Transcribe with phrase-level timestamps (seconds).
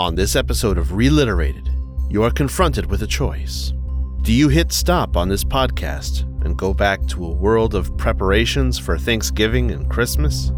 [0.00, 1.68] On this episode of Reliterated,
[2.08, 3.74] you are confronted with a choice.
[4.22, 8.78] Do you hit stop on this podcast and go back to a world of preparations
[8.78, 10.52] for Thanksgiving and Christmas?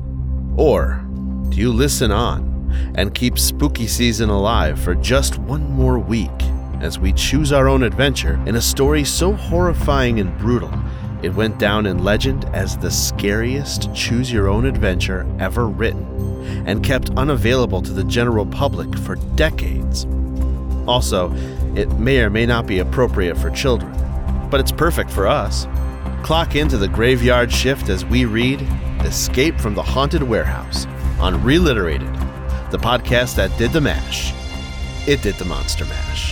[0.56, 1.04] Or
[1.48, 6.30] do you listen on and keep spooky season alive for just one more week
[6.80, 10.70] as we choose our own adventure in a story so horrifying and brutal
[11.22, 16.04] it went down in legend as the scariest choose your own adventure ever written
[16.66, 20.06] and kept unavailable to the general public for decades.
[20.86, 21.32] Also,
[21.76, 23.92] it may or may not be appropriate for children,
[24.50, 25.66] but it's perfect for us.
[26.22, 28.60] Clock into the graveyard shift as we read
[29.00, 30.86] Escape from the Haunted Warehouse
[31.18, 32.12] on Reliterated,
[32.70, 34.32] the podcast that did the mash.
[35.08, 36.31] It did the monster mash.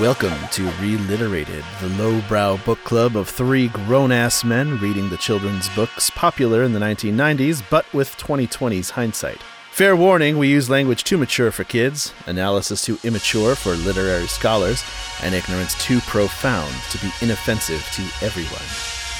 [0.00, 5.68] Welcome to Reliterated, the lowbrow book club of three grown ass men reading the children's
[5.70, 9.42] books popular in the 1990s, but with 2020's hindsight.
[9.72, 14.84] Fair warning, we use language too mature for kids, analysis too immature for literary scholars,
[15.24, 18.62] and ignorance too profound to be inoffensive to everyone.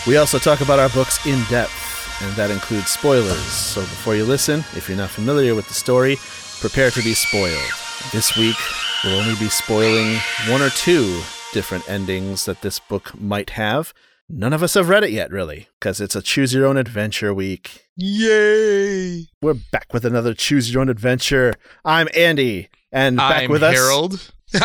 [0.07, 4.25] We also talk about our books in depth, and that includes spoilers, so before you
[4.25, 6.19] listen, if you're not familiar with the story,
[6.61, 7.73] prepare to be spoiled.
[8.13, 8.57] This week,
[9.05, 10.17] we'll only be spoiling
[10.49, 11.21] one or two
[11.53, 13.95] different endings that this book might have.
[14.29, 17.33] None of us have read it yet, really, because it's a choose your own adventure
[17.33, 17.87] week.
[17.97, 19.27] Yay!
[19.41, 21.55] We're back with another choose your own adventure.
[21.85, 23.75] I'm Andy, and back I'm with us.
[23.75, 24.33] Harold.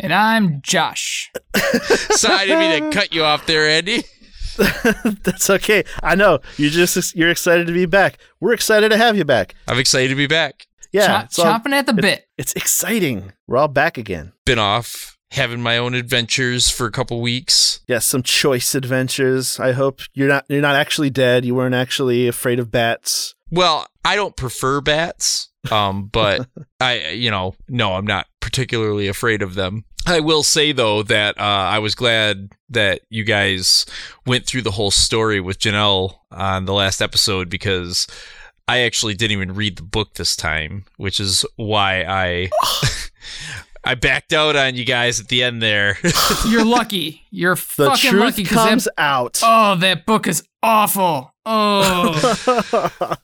[0.00, 1.30] And I'm Josh.
[1.54, 4.02] Sorry, I didn't mean to cut you off there, Andy.
[5.22, 5.84] That's okay.
[6.02, 8.18] I know you're just you're excited to be back.
[8.40, 9.54] We're excited to have you back.
[9.68, 10.66] I'm excited to be back.
[10.92, 12.26] Yeah, Chop- it's, all- at the bit.
[12.36, 13.32] it's exciting.
[13.46, 14.32] We're all back again.
[14.44, 17.80] Been off having my own adventures for a couple weeks.
[17.86, 19.60] Yes, some choice adventures.
[19.60, 21.44] I hope you're not you're not actually dead.
[21.44, 23.34] You weren't actually afraid of bats.
[23.50, 26.46] Well, I don't prefer bats, um, but
[26.80, 29.84] I, you know, no, I'm not particularly afraid of them.
[30.06, 33.84] I will say though that uh, I was glad that you guys
[34.26, 38.06] went through the whole story with Janelle on the last episode because
[38.70, 42.50] I actually didn't even read the book this time, which is why I
[43.84, 45.98] I backed out on you guys at the end there.
[46.46, 47.22] You're lucky.
[47.30, 49.40] You're The fucking truth lucky comes that, out.
[49.42, 51.34] oh, that book is awful.
[51.46, 52.46] Oh,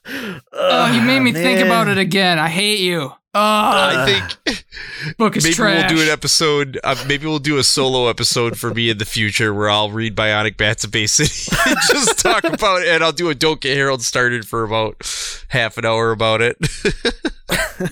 [0.52, 2.38] oh, you made me think about it again.
[2.38, 3.12] I hate you.
[3.38, 4.06] Oh, I
[4.46, 4.64] think
[5.18, 5.90] book is maybe trash.
[5.90, 6.80] we'll do an episode.
[6.82, 10.16] Uh, maybe we'll do a solo episode for me in the future where I'll read
[10.16, 12.88] Bionic Bats of Bay City and just talk about it.
[12.88, 14.96] And I'll do a Don't Get Harold started for about
[15.48, 16.56] half an hour about it.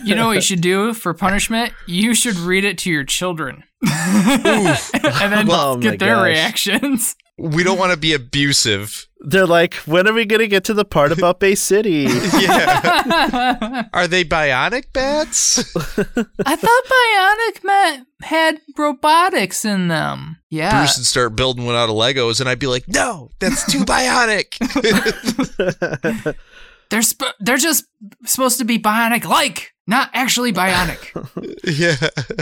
[0.03, 1.71] You know what you should do for punishment?
[1.85, 6.25] You should read it to your children, and then Oh get their gosh.
[6.25, 7.15] reactions.
[7.37, 9.05] we don't want to be abusive.
[9.27, 12.07] They're like, when are we gonna get to the part about Bay City?
[12.39, 13.83] Yeah.
[13.93, 15.57] Are they bionic bats?
[16.45, 20.37] I thought Bionic meant had robotics in them.
[20.49, 20.79] Yeah.
[20.79, 23.79] Bruce would start building one out of Legos, and I'd be like, "No, that's too
[23.79, 24.55] bionic."
[26.89, 27.85] They're sp- they're just
[28.25, 31.09] supposed to be bionic like, not actually bionic.
[31.63, 31.95] yeah,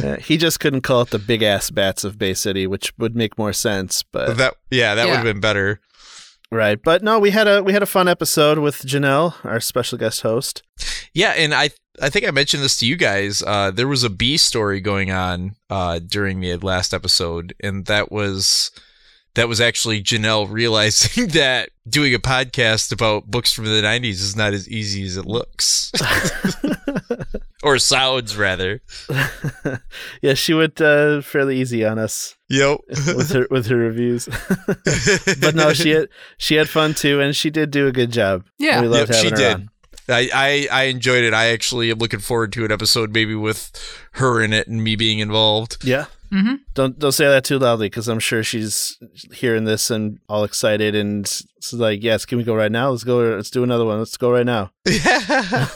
[0.04, 3.16] Yeah, he just couldn't call it the big ass bats of Bay City, which would
[3.16, 4.04] make more sense.
[4.04, 5.80] But that yeah, that would have been better.
[6.54, 9.98] Right, but no, we had a we had a fun episode with Janelle, our special
[9.98, 10.64] guest host.
[11.14, 11.72] Yeah, and I
[12.02, 13.44] I think I mentioned this to you guys.
[13.46, 18.12] Uh, there was a B story going on uh, during the last episode, and that
[18.12, 18.72] was
[19.36, 24.36] that was actually Janelle realizing that doing a podcast about books from the '90s is
[24.36, 25.92] not as easy as it looks,
[27.64, 28.82] or sounds rather.
[30.22, 32.80] yeah, she went uh, fairly easy on us Yep.
[32.90, 34.26] with her with her reviews.
[35.42, 38.46] but no, she had she had fun too, and she did do a good job.
[38.60, 38.82] Yeah.
[38.82, 39.54] we loved Yep, she having her did.
[39.56, 39.70] on.
[40.10, 41.34] I, I I enjoyed it.
[41.34, 43.72] I actually am looking forward to an episode maybe with
[44.14, 45.78] her in it and me being involved.
[45.84, 46.06] Yeah.
[46.30, 48.98] hmm Don't don't say that too loudly because I'm sure she's
[49.32, 51.22] hearing this and all excited and
[51.56, 52.90] it's like, yes, can we go right now?
[52.90, 53.20] Let's go.
[53.36, 53.98] Let's do another one.
[54.00, 54.72] Let's go right now.
[54.86, 55.70] Yeah.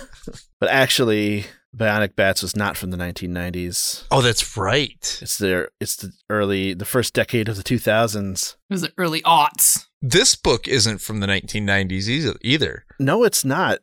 [0.59, 1.45] But actually,
[1.77, 4.05] Bionic Bats was not from the 1990s.
[4.11, 5.19] oh, that's right.
[5.21, 8.53] It's their it's the early the first decade of the 2000s.
[8.69, 9.85] It was the early aughts.
[10.01, 12.35] This book isn't from the 1990s either.
[12.41, 12.85] either.
[12.99, 13.79] No, it's not.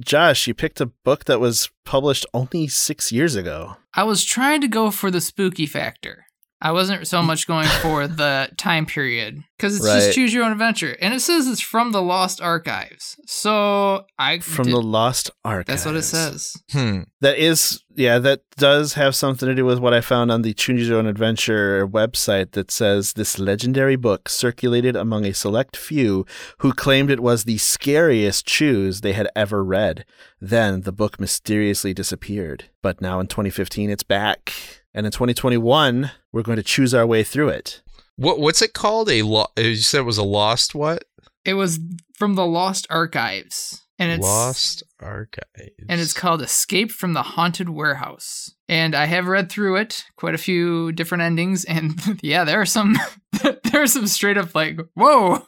[0.00, 3.76] Josh, you picked a book that was published only six years ago.
[3.94, 6.26] I was trying to go for the spooky factor.
[6.62, 9.96] I wasn't so much going for the time period because it's Right.
[10.00, 13.16] just choose your own adventure, and it says it's from the Lost Archives.
[13.26, 15.66] So I From did- the Lost Archives.
[15.66, 16.56] that's what it says.
[16.70, 17.00] Hmm.
[17.20, 20.54] That is, yeah, that does have something to do with what I found on the
[20.54, 26.24] Choose Your Own Adventure website that says this legendary book circulated among a select few
[26.58, 30.04] who claimed it was the scariest choose they had ever read.
[30.40, 32.64] Then the book mysteriously disappeared.
[32.82, 34.52] But now in 2015, it's back.
[34.94, 37.82] And in 2021, we're going to choose our way through it.
[38.16, 39.10] What what's it called?
[39.10, 41.04] A lo- uh, you said it was a lost what?
[41.44, 41.80] It was
[42.16, 45.46] from the Lost Archives, and it's lost archives.
[45.88, 48.54] and it's called Escape from the Haunted Warehouse.
[48.68, 52.66] And I have read through it, quite a few different endings, and yeah, there are
[52.66, 52.96] some
[53.42, 55.46] there are some straight up like, whoa,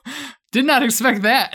[0.51, 1.53] did not expect that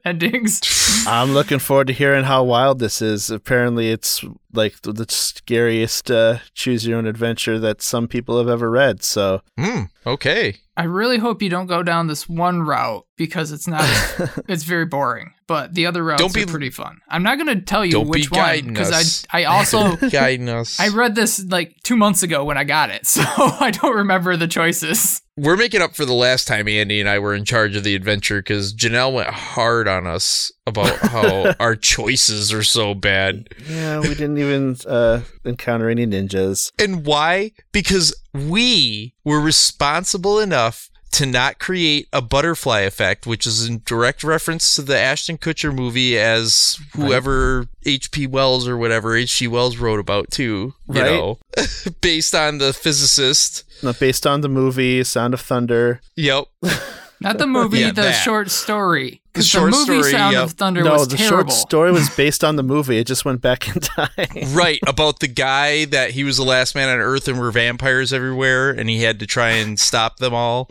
[0.04, 1.04] endings.
[1.06, 3.30] I'm looking forward to hearing how wild this is.
[3.30, 8.48] Apparently, it's like the- the scariest uh, choose your own adventure that some people have
[8.48, 9.02] ever read.
[9.02, 9.82] So, Hmm.
[10.06, 10.56] Okay.
[10.78, 13.82] I really hope you don't go down this one route because it's not
[14.48, 15.32] it's very boring.
[15.46, 16.98] But the other routes Don't be- are pretty fun.
[17.08, 19.24] I'm not going to tell you Don't be which one because.
[19.32, 20.78] I I also Guiding us.
[20.80, 23.06] I read this like 2 months ago when I got it.
[23.06, 25.22] So I don't remember the choices.
[25.36, 27.94] We're making up for the last time Andy and I were in charge of the
[27.94, 33.48] adventure because Janelle went hard on us about how our choices are so bad.
[33.68, 36.72] yeah, we didn't even uh, encounter any ninjas.
[36.78, 37.52] And why?
[37.72, 44.22] Because we were responsible enough to not create a butterfly effect, which is in direct
[44.24, 48.26] reference to the Ashton Kutcher movie as whoever H.P.
[48.26, 49.48] Wells or whatever H.G.
[49.48, 51.04] Wells wrote about too, you Right.
[51.06, 51.38] know,
[52.02, 53.62] based on the physicist.
[53.82, 56.00] Not based on the movie Sound of Thunder.
[56.16, 56.46] Yep.
[57.20, 58.12] Not the movie, Yeah, the that.
[58.12, 59.22] short story.
[59.32, 60.44] 'Cause The short the movie story, Sound yep.
[60.44, 61.50] of Thunder no, was the terrible.
[61.50, 62.98] short story was based on the movie.
[62.98, 64.08] It just went back in time.
[64.48, 68.12] right about the guy that he was the last man on earth and were vampires
[68.12, 70.70] everywhere and he had to try and stop them all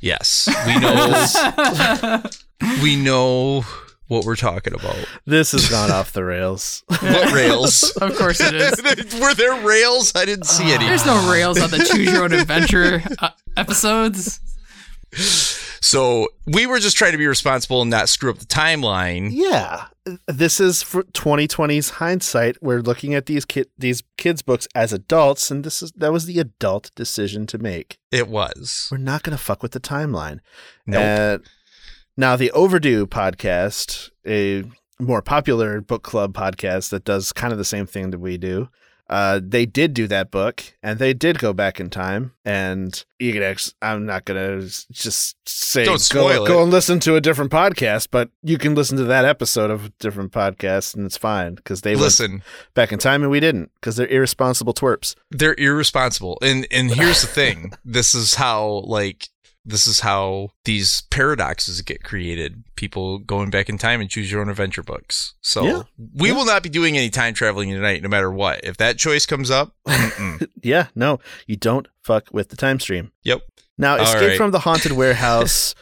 [0.00, 2.22] yes we know
[2.82, 3.62] we know
[4.08, 4.96] what we're talking about
[5.26, 6.82] this has gone off the rails.
[6.88, 9.20] what rails of course it is.
[9.20, 12.32] were there rails i didn't see any There's no rails on the Choose Your Own
[12.32, 14.40] Adventure uh, episodes.
[15.80, 19.86] So we were just trying to be responsible and not screw up the timeline yeah,
[20.26, 22.62] this is for 2020's hindsight.
[22.62, 26.26] We're looking at these kid these kids books as adults, and this is that was
[26.26, 27.98] the adult decision to make.
[28.10, 30.40] it was We're not going to fuck with the timeline.
[30.86, 31.50] nope Uh,
[32.16, 34.64] now, the Overdue podcast, a
[34.98, 38.68] more popular book club podcast that does kind of the same thing that we do,
[39.10, 42.32] uh, they did do that book and they did go back in time.
[42.44, 46.48] And you can I'm not going to just say Don't spoil go, it.
[46.48, 49.86] go and listen to a different podcast, but you can listen to that episode of
[49.86, 52.42] a different podcast and it's fine because they went listen
[52.74, 55.16] back in time and we didn't because they're irresponsible twerps.
[55.30, 59.28] they're irresponsible and and here's the thing this is how like
[59.70, 64.40] this is how these paradoxes get created people going back in time and choose your
[64.40, 65.82] own adventure books so Yeah.
[66.14, 66.36] we Yeah.
[66.36, 69.50] will not be doing any time traveling tonight no matter what if that choice comes
[69.50, 69.74] up.
[70.62, 73.12] Yeah, no, you don't fuck with the time stream.
[73.22, 73.40] yep
[73.78, 74.36] Now, Escape right.
[74.36, 75.74] from the Haunted Warehouse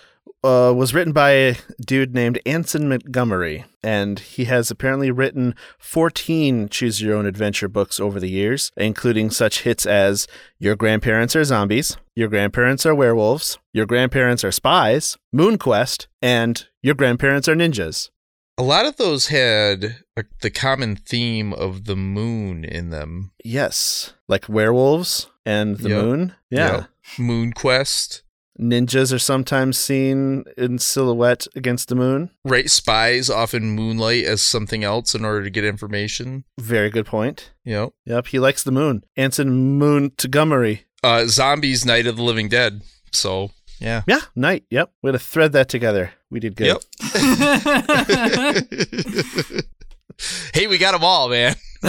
[0.45, 6.69] uh, was written by a dude named Anson Montgomery, and he has apparently written 14
[6.69, 10.27] Choose Your Own Adventure books over the years, including such hits as
[10.59, 16.67] Your Grandparents Are Zombies, Your Grandparents Are Werewolves, Your Grandparents Are Spies, Moon Quest, and
[16.83, 18.11] Your Grandparents Are Ninjas.
[18.57, 24.15] a lot of those had uh the common theme of the moon in them Yes,
[24.29, 26.05] like werewolves and the Yep.
[26.05, 26.35] moon.
[26.51, 26.73] Yeah.
[26.77, 26.89] Yep.
[27.19, 28.23] moon quest
[28.61, 32.31] Ninjas are sometimes seen in silhouette against the moon.
[32.45, 37.53] right spies often moonlight as something else in order to get information Very good point.
[37.65, 39.05] yep Yep, he likes the moon.
[39.17, 40.85] Anson Moon Montgomery.
[41.05, 42.83] uh zombies night of the living dead
[43.13, 44.65] so yeah Yeah, night.
[44.71, 44.91] Yep.
[45.03, 46.13] We're to thread that together.
[46.31, 46.67] We did good.
[46.67, 46.83] Yep.
[50.55, 51.55] hey, we got them all, man.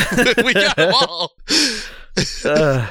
[0.45, 1.31] we got them all.
[2.45, 2.87] Uh,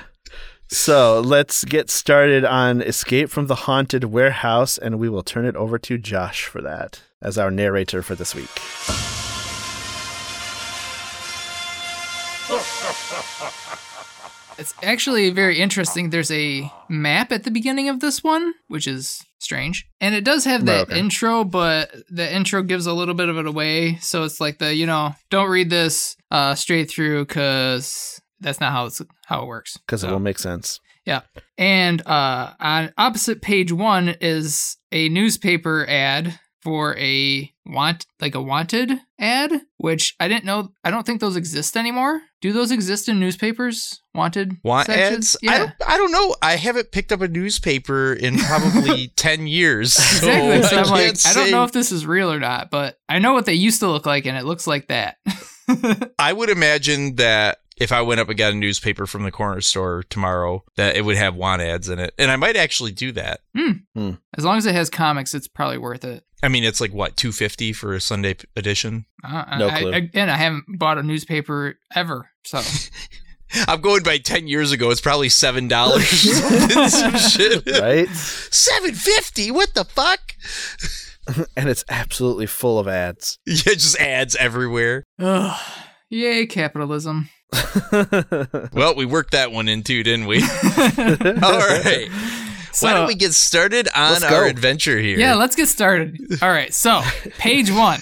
[0.68, 5.56] so let's get started on Escape from the Haunted Warehouse, and we will turn it
[5.56, 8.48] over to Josh for that as our narrator for this week.
[14.58, 16.10] It's actually very interesting.
[16.10, 19.86] There's a map at the beginning of this one, which is strange.
[20.00, 20.98] And it does have that okay.
[20.98, 23.96] intro, but the intro gives a little bit of it away.
[23.96, 28.72] So it's like the, you know, don't read this uh, straight through because that's not
[28.72, 29.76] how it's how it works.
[29.76, 30.80] Because it will make sense.
[31.04, 31.20] Yeah,
[31.56, 38.42] and uh, on opposite page one is a newspaper ad for a want like a
[38.42, 40.70] wanted ad, which I didn't know.
[40.82, 42.20] I don't think those exist anymore.
[42.40, 44.02] Do those exist in newspapers?
[44.14, 45.36] Wanted Want sections?
[45.36, 45.48] ads?
[45.48, 46.34] I don't, I don't know.
[46.42, 49.92] I haven't picked up a newspaper in probably 10 years.
[49.92, 50.62] So Exactly.
[50.62, 52.96] So I I'm like, can't I don't know if this is real or not, but
[53.08, 55.16] I know what they used to look like, and it looks like that.
[56.18, 59.60] I would imagine that if I went up and got a newspaper from the corner
[59.60, 62.12] store tomorrow, that it would have want ads in it.
[62.18, 63.40] And I might actually do that.
[64.36, 66.24] as long as it has comics, it's probably worth it.
[66.42, 69.06] I mean, it's like what, 250 for a Sunday edition?
[69.24, 69.92] Uh, No I, clue.
[69.92, 72.60] again, I haven't bought a newspaper ever, so
[73.66, 74.90] I'm going by 10 years ago.
[74.90, 75.68] It's probably $7.
[76.90, 77.66] Some shit.
[77.80, 78.08] Right?
[78.08, 80.20] 750 What the fuck?
[81.56, 83.38] and it's absolutely full of ads.
[83.46, 85.04] Yeah, just ads everywhere.
[85.18, 85.60] Ugh.
[86.08, 87.28] yay capitalism.
[88.72, 90.42] Well, we worked that one in too, didn't we?
[90.42, 92.08] All right.
[92.72, 95.18] So, Why don't we get started on our adventure here?
[95.18, 96.18] Yeah, let's get started.
[96.42, 97.00] All right, so
[97.38, 98.00] page one.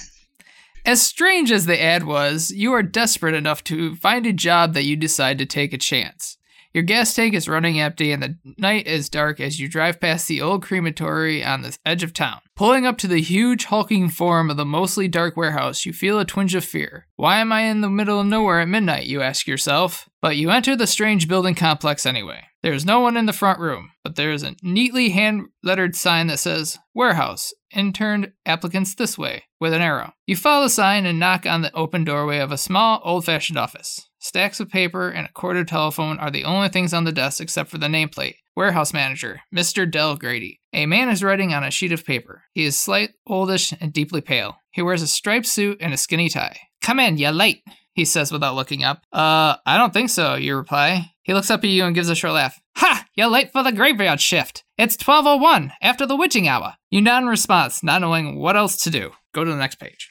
[0.85, 4.85] As strange as the ad was, you are desperate enough to find a job that
[4.85, 6.37] you decide to take a chance.
[6.77, 10.29] Your gas tank is running empty and the night is dark as you drive past
[10.29, 12.41] the old crematory on the edge of town.
[12.55, 16.27] Pulling up to the huge hulking form of the mostly dark warehouse, you feel a
[16.27, 17.07] twinge of fear.
[17.17, 20.07] Why am I in the middle of nowhere at midnight, you ask yourself?
[20.21, 22.43] But you enter the strange building complex anyway.
[22.63, 25.97] There is no one in the front room, but there is a neatly hand lettered
[25.97, 30.13] sign that says, Warehouse, interned applicants this way, with an arrow.
[30.27, 33.59] You follow the sign and knock on the open doorway of a small, old fashioned
[33.59, 34.06] office.
[34.19, 37.71] Stacks of paper and a corded telephone are the only things on the desk except
[37.71, 38.37] for the nameplate.
[38.57, 39.91] Warehouse manager, Mr.
[39.91, 40.61] Del Grady.
[40.73, 42.45] A man is writing on a sheet of paper.
[42.53, 44.57] He is slight, oldish, and deeply pale.
[44.71, 46.59] He wears a striped suit and a skinny tie.
[46.81, 49.03] Come in, you're late, he says without looking up.
[49.13, 51.13] Uh, I don't think so, you reply.
[51.23, 52.59] He looks up at you and gives a short laugh.
[52.77, 53.05] Ha!
[53.15, 54.65] You're late for the graveyard shift.
[54.79, 56.75] It's 12.01, after the witching hour.
[56.91, 59.13] You nod in response, not knowing what else to do.
[59.35, 60.11] Go to the next page.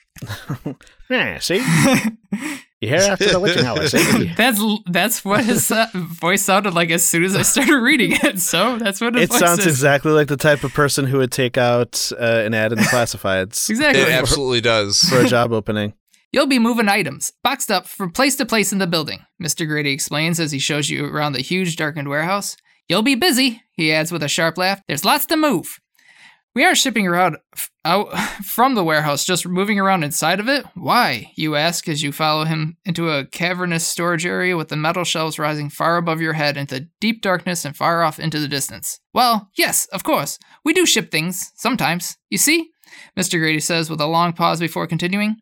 [1.09, 1.63] yeah, see?
[2.85, 4.31] You hear after the witching hour, see?
[4.37, 8.39] That's that's what his uh, voice sounded like as soon as I started reading it.
[8.39, 9.67] So that's what his It voice sounds is.
[9.67, 12.83] exactly like the type of person who would take out uh, an ad in the
[12.85, 14.01] classifieds exactly.
[14.03, 14.99] It absolutely does.
[15.01, 15.93] for a job opening.
[16.31, 19.65] You'll be moving items, boxed up from place to place in the building, Mr.
[19.65, 22.57] Grady explains as he shows you around the huge darkened warehouse.
[22.89, 24.81] You'll be busy, he adds with a sharp laugh.
[24.87, 25.79] There's lots to move.
[26.55, 27.37] We aren't shipping around
[27.83, 30.65] out from the warehouse, just moving around inside of it.
[30.73, 31.31] Why?
[31.35, 35.37] You ask as you follow him into a cavernous storage area with the metal shelves
[35.37, 39.01] rising far above your head into deep darkness and far off into the distance.
[39.13, 40.39] Well, yes, of course.
[40.63, 42.17] We do ship things, sometimes.
[42.29, 42.71] You see?
[43.19, 43.37] Mr.
[43.37, 45.35] Grady says with a long pause before continuing.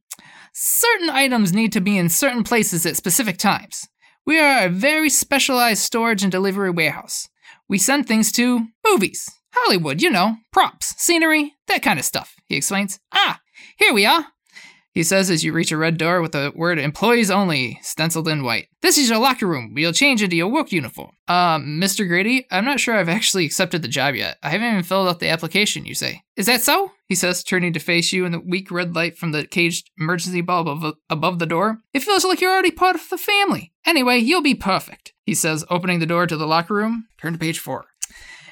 [0.53, 3.87] Certain items need to be in certain places at specific times.
[4.25, 7.27] We are a very specialized storage and delivery warehouse.
[7.67, 12.55] We send things to movies, Hollywood, you know, props, scenery, that kind of stuff, he
[12.55, 12.99] explains.
[13.13, 13.39] Ah,
[13.77, 14.25] here we are.
[14.93, 18.43] He says as you reach a red door with the word employees only stenciled in
[18.43, 18.67] white.
[18.81, 19.73] This is your locker room.
[19.73, 21.13] We'll change into your work uniform.
[21.27, 22.07] Um, Mr.
[22.07, 24.37] Grady, I'm not sure I've actually accepted the job yet.
[24.43, 26.21] I haven't even filled out the application, you say.
[26.35, 26.91] Is that so?
[27.07, 30.41] He says, turning to face you in the weak red light from the caged emergency
[30.41, 31.79] bulb above the door.
[31.93, 33.73] It feels like you're already part of the family.
[33.85, 37.07] Anyway, you'll be perfect, he says, opening the door to the locker room.
[37.19, 37.85] Turn to page four.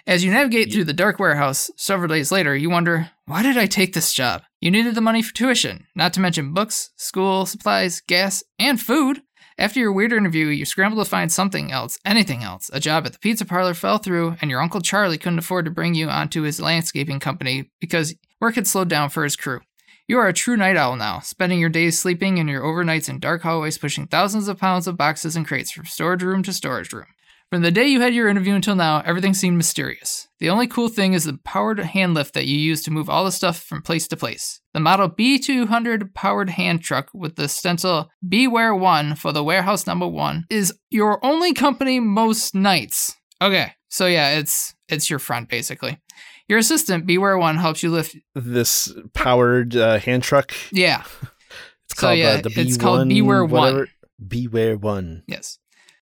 [0.08, 3.68] As you navigate through the dark warehouse several days later, you wonder, why did I
[3.68, 4.42] take this job?
[4.60, 9.22] You needed the money for tuition, not to mention books, school, supplies, gas, and food.
[9.60, 12.72] After your weird interview, you scramble to find something else, anything else.
[12.74, 15.72] A job at the pizza parlor fell through, and your Uncle Charlie couldn't afford to
[15.72, 19.60] bring you onto his landscaping company because work had slowed down for his crew.
[20.08, 23.20] You are a true night owl now, spending your days sleeping and your overnights in
[23.20, 26.92] dark hallways pushing thousands of pounds of boxes and crates from storage room to storage
[26.92, 27.06] room.
[27.52, 30.30] From the day you had your interview until now, everything seemed mysterious.
[30.40, 33.26] The only cool thing is the powered hand lift that you use to move all
[33.26, 34.62] the stuff from place to place.
[34.74, 40.08] The Model B200 powered hand truck with the stencil Beware 1 for the warehouse number
[40.08, 43.18] 1 is your only company most nights.
[43.42, 46.00] Okay, so yeah, it's it's your front basically.
[46.48, 50.54] Your assistant Beware 1 helps you lift This powered uh, hand truck.
[50.72, 51.04] yeah,
[51.90, 52.58] It's So, called yeah, uh, the B1.
[52.66, 53.88] it's called Beware One.
[54.26, 55.24] Beware One.
[55.28, 55.58] Yes.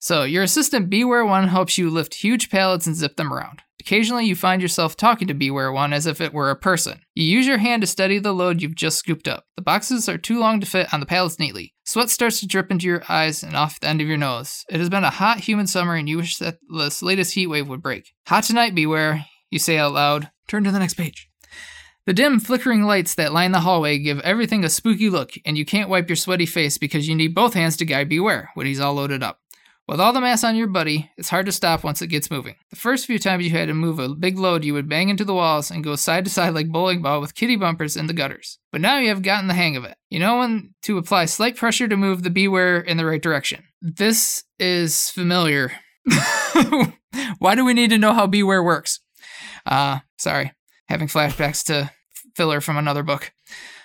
[0.05, 3.63] So your assistant Beware One helps you lift huge pallets and zip them around.
[3.81, 7.01] Occasionally, you find yourself talking to Beware One as if it were a person.
[7.15, 9.47] You use your hand to steady the load you've just scooped up.
[9.57, 11.73] The boxes are too long to fit on the pallets neatly.
[11.85, 14.67] Sweat starts to drip into your eyes and off the end of your nose.
[14.69, 17.71] It has been a hot, humid summer, and you wish that this latest heat wave
[17.71, 18.13] would break.
[18.27, 20.31] Hot tonight, Beware, you say out loud.
[20.49, 21.31] Turn to the next page.
[22.05, 25.65] The dim, flickering lights that line the hallway give everything a spooky look, and you
[25.65, 28.81] can't wipe your sweaty face because you need both hands to guide Beware when he's
[28.81, 29.41] all loaded up.
[29.87, 32.55] With all the mass on your buddy, it's hard to stop once it gets moving.
[32.71, 35.27] The first few times you had to move a big load, you would bang into
[35.27, 38.15] the walls and go side to side like bowling ball with kitty bumpers in the
[38.15, 38.59] gutters.
[38.73, 39.99] But now you have gotten the hang of it.
[40.09, 43.65] You know when to apply slight pressure to move the beware in the right direction.
[43.83, 45.73] This is familiar.
[47.39, 49.01] Why do we need to know how beware works?
[49.67, 50.53] Uh, sorry,
[50.89, 51.91] having flashbacks to
[52.35, 53.34] filler from another book.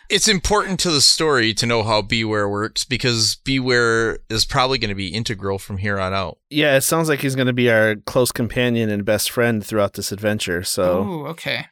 [0.09, 4.89] It's important to the story to know how Beware works because Beware is probably going
[4.89, 6.39] to be integral from here on out.
[6.49, 9.93] Yeah, it sounds like he's going to be our close companion and best friend throughout
[9.93, 10.63] this adventure.
[10.63, 11.67] So Oh, okay.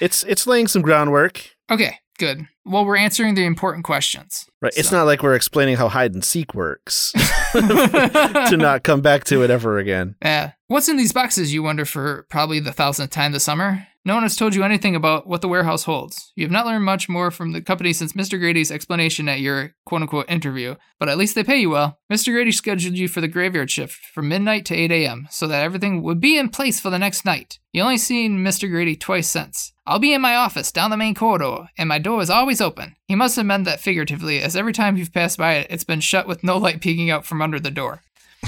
[0.00, 1.50] it's it's laying some groundwork.
[1.70, 2.48] Okay, good.
[2.64, 4.46] Well, we're answering the important questions.
[4.62, 4.72] Right.
[4.76, 7.12] It's not like we're explaining how hide and seek works
[7.52, 10.14] to not come back to it ever again.
[10.22, 10.52] Yeah.
[10.68, 13.86] What's in these boxes, you wonder for probably the thousandth time this summer?
[14.04, 16.32] No one has told you anything about what the warehouse holds.
[16.34, 18.36] You have not learned much more from the company since Mr.
[18.36, 22.00] Grady's explanation at your quote unquote interview, but at least they pay you well.
[22.12, 22.32] Mr.
[22.32, 25.28] Grady scheduled you for the graveyard shift from midnight to 8 a.m.
[25.30, 27.60] so that everything would be in place for the next night.
[27.72, 28.68] You only seen Mr.
[28.68, 29.72] Grady twice since.
[29.86, 32.96] I'll be in my office down the main corridor, and my door is always open.
[33.06, 36.00] He must have meant that figuratively, as every time you've passed by it, it's been
[36.00, 38.02] shut with no light peeking out from under the door.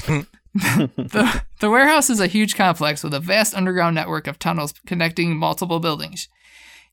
[0.55, 5.37] the, the warehouse is a huge complex with a vast underground network of tunnels connecting
[5.37, 6.29] multiple buildings.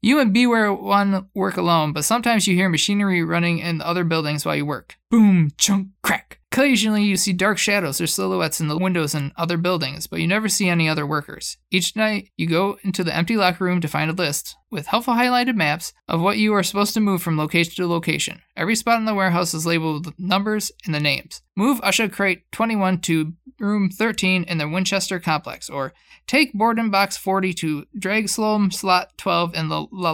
[0.01, 4.03] You and Beware One work alone, but sometimes you hear machinery running in the other
[4.03, 4.95] buildings while you work.
[5.11, 6.39] Boom, chunk, crack.
[6.51, 10.27] Occasionally, you see dark shadows or silhouettes in the windows in other buildings, but you
[10.27, 11.57] never see any other workers.
[11.69, 15.13] Each night, you go into the empty locker room to find a list with helpful
[15.13, 18.41] highlighted maps of what you are supposed to move from location to location.
[18.55, 21.41] Every spot in the warehouse is labeled with numbers and the names.
[21.55, 25.93] Move Usher Crate 21 to room 13 in the Winchester complex, or
[26.25, 30.13] take boarding box 40 to Dragsholm slot 12 in the La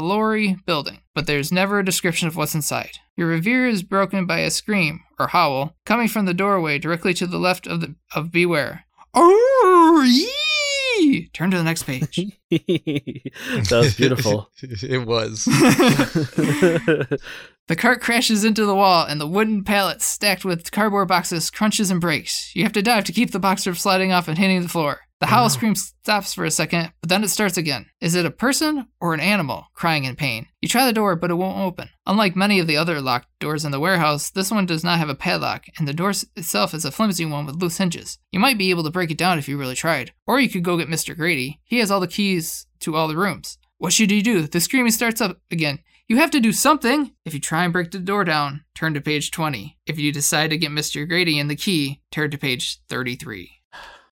[0.66, 1.02] building.
[1.14, 2.98] But there's never a description of what's inside.
[3.16, 7.28] Your revere is broken by a scream, or howl, coming from the doorway directly to
[7.28, 8.86] the left of the of Beware.
[9.14, 10.04] Oh,
[11.12, 11.30] yee!
[11.34, 12.20] Turn to the next page.
[12.50, 14.50] that was beautiful.
[14.62, 15.48] it was.
[17.68, 21.92] The cart crashes into the wall, and the wooden pallets stacked with cardboard boxes crunches
[21.92, 22.56] and breaks.
[22.56, 25.02] You have to dive to keep the box from sliding off and hitting the floor.
[25.20, 25.50] The howl uh-huh.
[25.50, 27.88] scream stops for a second, but then it starts again.
[28.00, 30.48] Is it a person or an animal crying in pain?
[30.62, 31.90] You try the door, but it won't open.
[32.06, 35.10] Unlike many of the other locked doors in the warehouse, this one does not have
[35.10, 38.20] a padlock, and the door itself is a flimsy one with loose hinges.
[38.32, 40.14] You might be able to break it down if you really tried.
[40.28, 41.18] Or you could go get Mr.
[41.18, 41.62] Grady.
[41.64, 43.58] He has all the keys to all the rooms.
[43.80, 44.44] What should you do?
[44.44, 45.80] The screaming starts up again.
[46.08, 47.12] You have to do something.
[47.26, 49.78] If you try and break the door down, turn to page 20.
[49.86, 51.08] If you decide to get Mr.
[51.08, 53.57] Grady and the key, turn to page 33.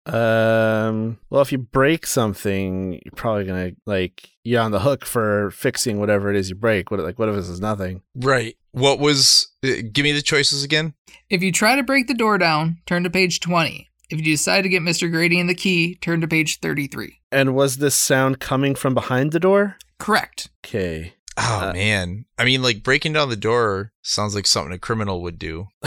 [0.05, 1.17] Um.
[1.29, 5.99] Well, if you break something, you're probably gonna like you're on the hook for fixing
[5.99, 6.91] whatever it is you break.
[6.91, 8.01] What like what if this is nothing?
[8.15, 8.55] right.
[8.71, 9.47] What was.
[9.63, 10.93] Uh, give me the choices again.
[11.29, 13.89] If you try to break the door down, turn to page 20.
[14.09, 15.09] If you decide to get Mr.
[15.09, 17.19] Grady and the key, turn to page 33.
[17.31, 19.77] And was this sound coming from behind the door?
[19.97, 20.49] Correct.
[20.65, 21.13] Okay.
[21.37, 22.25] Oh, Uh, man.
[22.37, 25.67] I mean, like breaking down the door sounds like something a criminal would do.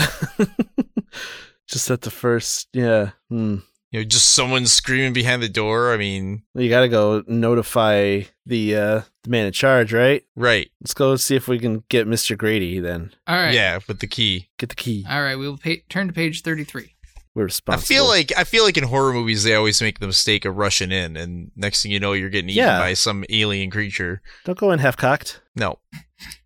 [1.68, 3.10] Just at the first, yeah.
[3.28, 3.56] Hmm.
[3.90, 5.94] You know, just someone screaming behind the door.
[5.94, 10.24] I mean, you got to go notify the uh, the man in charge, right?
[10.36, 10.70] right.
[10.82, 12.36] Let's go see if we can get Mr.
[12.36, 12.80] Grady.
[12.80, 13.54] Then All right.
[13.54, 14.48] Yeah, with the key.
[14.58, 15.06] get the key.
[15.08, 16.94] All right, we will pay- turn to page 33.
[17.34, 17.82] We're responsible.
[17.82, 20.56] I feel like I feel like in horror movies they always make the mistake of
[20.56, 22.78] rushing in, and next thing you know, you're getting eaten Yeah.
[22.80, 24.20] by some alien creature.
[24.44, 25.40] don't go in half cocked.
[25.56, 25.78] No.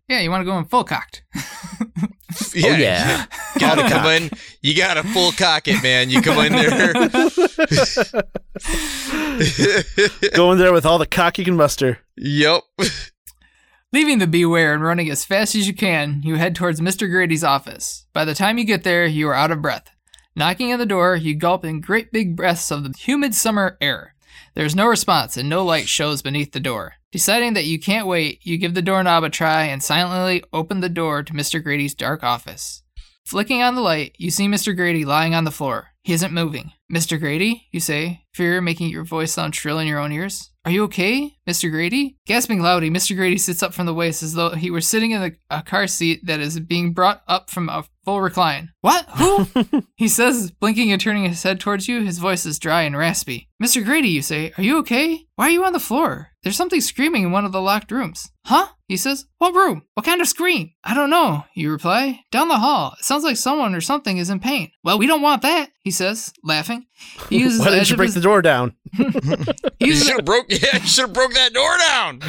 [0.09, 1.23] Yeah, you want to go in full cocked.
[2.55, 3.25] Yeah, Oh, yeah.
[3.59, 4.29] gotta come in.
[4.61, 6.09] You gotta full cock it, man.
[6.09, 6.93] You come in there.
[10.33, 11.99] go in there with all the cock you can muster.
[12.15, 12.61] yep.
[13.91, 17.07] Leaving the Beware and running as fast as you can, you head towards Mr.
[17.09, 18.07] Grady's office.
[18.11, 19.87] By the time you get there, you are out of breath.
[20.35, 24.12] Knocking on the door, you gulp in great big breaths of the humid summer air.
[24.55, 26.95] There's no response and no light shows beneath the door.
[27.11, 30.89] Deciding that you can't wait, you give the doorknob a try and silently open the
[30.89, 31.63] door to Mr.
[31.63, 32.83] Grady's dark office.
[33.25, 34.75] Flicking on the light, you see Mr.
[34.75, 35.87] Grady lying on the floor.
[36.03, 36.73] He isn't moving.
[36.91, 37.19] Mr.
[37.19, 40.51] Grady, you say, fear making your voice sound shrill in your own ears.
[40.65, 41.71] Are you okay, Mr.
[41.71, 42.17] Grady?
[42.25, 43.15] Gasping loudly, Mr.
[43.15, 46.25] Grady sits up from the waist as though he were sitting in a car seat
[46.25, 48.71] that is being brought up from a full recline.
[48.81, 49.05] What?
[49.17, 49.47] Who?
[49.95, 52.03] he says, blinking and turning his head towards you.
[52.03, 53.49] His voice is dry and raspy.
[53.61, 53.83] Mr.
[53.83, 55.25] Grady, you say, are you okay?
[55.35, 56.29] Why are you on the floor?
[56.43, 58.29] There's something screaming in one of the locked rooms.
[58.45, 58.67] Huh?
[58.89, 59.83] He says, What room?
[59.93, 60.73] What kind of scream?
[60.83, 62.19] I don't know, you reply.
[62.31, 62.93] Down the hall.
[62.99, 64.71] It sounds like someone or something is in pain.
[64.83, 66.85] Well, we don't want that, he says, laughing.
[67.29, 68.75] He uses Why didn't you break his- the door down?
[68.93, 69.03] he
[69.79, 70.45] You uses should have broke.
[70.49, 72.19] Yeah, you should have broke that door down.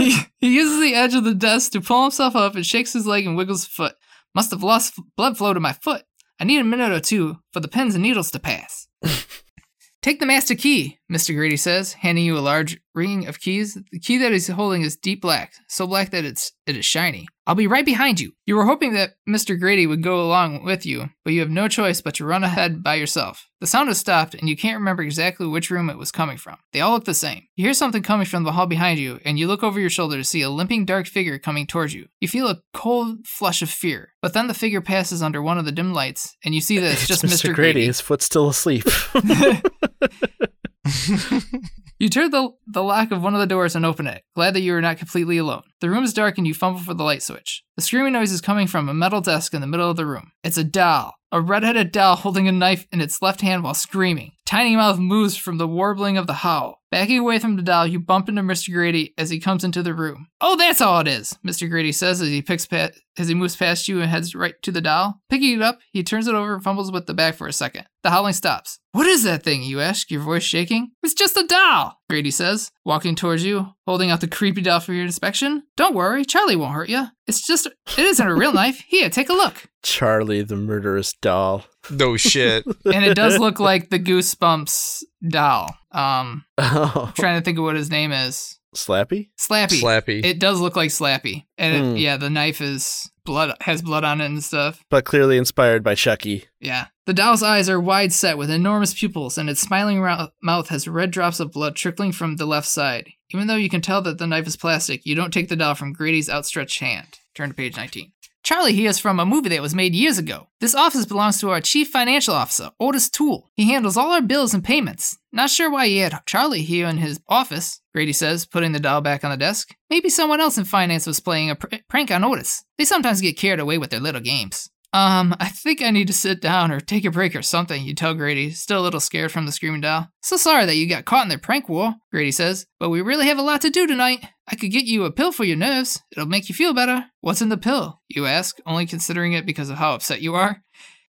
[0.00, 3.06] he, he uses the edge of the desk to pull himself up and shakes his
[3.06, 3.94] leg and wiggles his foot.
[4.34, 6.04] Must have lost f- blood flow to my foot.
[6.38, 8.86] I need a minute or two for the pins and needles to pass.
[10.02, 11.34] Take the master key, Mr.
[11.34, 13.76] Grady says, handing you a large ring of keys.
[13.90, 17.26] The key that he's holding is deep black, so black that it's it is shiny.
[17.46, 18.32] I'll be right behind you.
[18.46, 19.58] You were hoping that Mr.
[19.58, 22.84] Grady would go along with you, but you have no choice but to run ahead
[22.84, 23.48] by yourself.
[23.60, 26.58] The sound has stopped, and you can't remember exactly which room it was coming from.
[26.72, 27.42] They all look the same.
[27.56, 30.16] You hear something coming from the hall behind you, and you look over your shoulder
[30.16, 32.06] to see a limping dark figure coming towards you.
[32.20, 35.64] You feel a cold flush of fear, but then the figure passes under one of
[35.64, 37.52] the dim lights, and you see that it's just Mr.
[37.52, 37.86] Grady.
[37.86, 38.84] His foot's still asleep.
[42.00, 44.62] You turn the, the lock of one of the doors and open it, glad that
[44.62, 45.64] you are not completely alone.
[45.82, 47.62] The room is dark and you fumble for the light switch.
[47.76, 50.32] The screaming noise is coming from a metal desk in the middle of the room.
[50.42, 54.32] It's a doll, a red-headed doll holding a knife in its left hand while screaming.
[54.46, 56.79] Tiny mouth moves from the warbling of the howl.
[56.90, 58.72] Backing away from the doll, you bump into Mr.
[58.72, 60.26] Grady as he comes into the room.
[60.40, 61.70] Oh, that's all it is, Mr.
[61.70, 64.72] Grady says as he picks pa- as he moves past you and heads right to
[64.72, 65.20] the doll.
[65.28, 67.84] Picking it up, he turns it over and fumbles with the bag for a second.
[68.02, 68.80] The howling stops.
[68.92, 70.90] What is that thing, you ask, your voice shaking?
[71.04, 74.92] It's just a doll, Grady says, walking towards you, holding out the creepy doll for
[74.92, 75.62] your inspection.
[75.76, 77.06] Don't worry, Charlie won't hurt you.
[77.28, 78.82] It's just, it isn't a real knife.
[78.88, 79.68] Here, take a look.
[79.84, 81.66] Charlie, the murderous doll.
[81.90, 82.64] No shit.
[82.84, 85.74] And it does look like the Goosebumps doll.
[85.92, 88.58] Um, Oh, trying to think of what his name is.
[88.76, 89.30] Slappy?
[89.38, 89.80] Slappy.
[89.82, 90.24] Slappy.
[90.24, 91.96] It does look like Slappy, and it, Hmm.
[91.96, 94.84] yeah, the knife is blood has blood on it and stuff.
[94.88, 96.44] But clearly inspired by Chucky.
[96.60, 100.68] Yeah, the doll's eyes are wide set with enormous pupils, and its smiling rou- mouth
[100.68, 103.08] has red drops of blood trickling from the left side.
[103.34, 105.74] Even though you can tell that the knife is plastic, you don't take the doll
[105.74, 107.18] from Grady's outstretched hand.
[107.34, 108.12] Turn to page 19.
[108.42, 110.48] Charlie here is from a movie that was made years ago.
[110.60, 113.50] This office belongs to our chief financial officer, Otis Toole.
[113.54, 115.18] He handles all our bills and payments.
[115.30, 119.02] Not sure why he had Charlie here in his office, Grady says, putting the doll
[119.02, 119.74] back on the desk.
[119.90, 122.64] Maybe someone else in finance was playing a pr- prank on Otis.
[122.78, 124.70] They sometimes get carried away with their little games.
[124.92, 127.94] Um, I think I need to sit down or take a break or something, you
[127.94, 130.08] tell Grady, still a little scared from the screaming doll.
[130.20, 133.26] So sorry that you got caught in the prank war, Grady says, but we really
[133.26, 134.26] have a lot to do tonight.
[134.48, 136.02] I could get you a pill for your nerves.
[136.10, 137.04] It'll make you feel better.
[137.20, 138.00] What's in the pill?
[138.08, 140.62] You ask, only considering it because of how upset you are.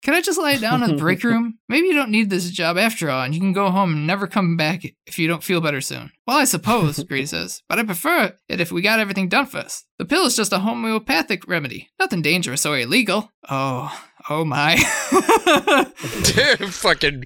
[0.02, 1.58] Can I just lie down in the break room?
[1.68, 4.26] Maybe you don't need this job after all, and you can go home and never
[4.26, 6.12] come back if you don't feel better soon.
[6.26, 9.86] Well, I suppose, Grady says, but I prefer it if we got everything done first.
[9.98, 13.32] The pill is just a homeopathic remedy, nothing dangerous or illegal.
[13.50, 13.92] Oh,
[14.30, 14.76] oh my.
[16.70, 17.24] Fucking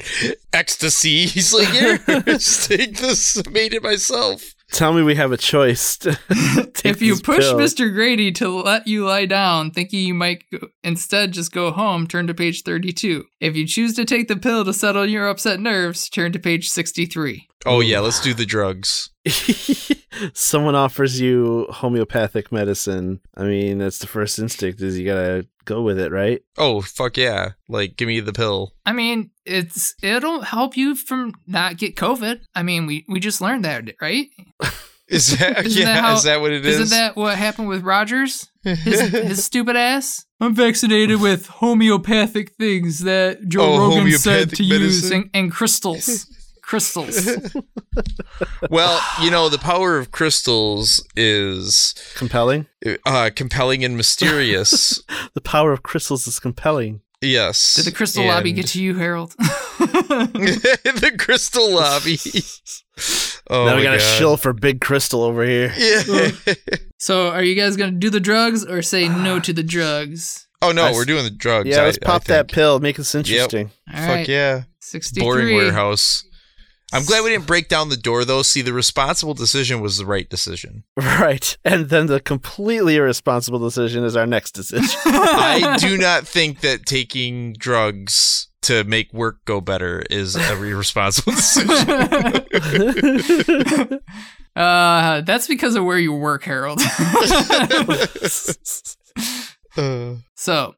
[0.52, 1.26] ecstasy.
[1.26, 3.36] He's like, here, just take this.
[3.36, 4.54] I made it myself.
[4.72, 5.98] Tell me we have a choice.
[5.98, 6.18] to
[6.74, 7.58] take if you push pill.
[7.58, 7.92] Mr.
[7.92, 12.26] Grady to let you lie down, thinking you might go, instead just go home, turn
[12.26, 13.24] to page 32.
[13.38, 16.68] If you choose to take the pill to settle your upset nerves, turn to page
[16.70, 17.46] 63.
[17.66, 19.10] Oh, yeah, let's do the drugs.
[20.34, 25.82] someone offers you homeopathic medicine, I mean, that's the first instinct is you gotta go
[25.82, 26.42] with it, right?
[26.58, 27.52] Oh, fuck yeah.
[27.68, 28.72] Like, give me the pill.
[28.86, 32.40] I mean, it's it'll help you from not get COVID.
[32.54, 34.28] I mean, we we just learned that, right?
[35.08, 36.78] Is that, Isn't yeah, that how- is that what it is?
[36.80, 38.50] Isn't that what happened with Rodgers?
[38.64, 40.24] His, his stupid ass.
[40.40, 45.52] I'm vaccinated with homeopathic things that Joe Oh, Rogan said homeopathic to use and, and
[45.52, 46.34] crystals.
[46.62, 47.28] Crystals.
[48.70, 52.66] well, you know, the power of crystals is Compelling?
[53.04, 55.02] uh, compelling and mysterious.
[55.34, 57.00] The power of crystals is compelling.
[57.20, 57.74] yes.
[57.74, 59.32] Did the crystal lobby get to you, Harold?
[59.38, 62.18] the crystal lobby.
[63.50, 64.18] Oh, now we got a God.
[64.18, 65.72] shill for Big Crystal over here.
[65.76, 66.30] Yeah.
[66.98, 70.46] so, are you guys gonna do the drugs or say no to the drugs?
[70.60, 71.68] oh no, I s- we're doing the drugs.
[71.68, 73.70] Yeah, I- let's I pop that pill, make this interesting.
[73.92, 74.62] All Fuck right, yeah.
[74.80, 75.24] sixty-three.
[75.24, 76.24] Boring warehouse.
[76.92, 78.42] I'm glad we didn't break down the door though.
[78.42, 80.84] See, the responsible decision was the right decision.
[80.96, 81.56] Right.
[81.64, 85.00] And then the completely irresponsible decision is our next decision.
[85.06, 91.32] I do not think that taking drugs to make work go better is a irresponsible
[91.32, 91.70] decision.
[94.56, 96.80] uh, that's because of where you work, Harold.
[99.76, 100.74] Uh, So,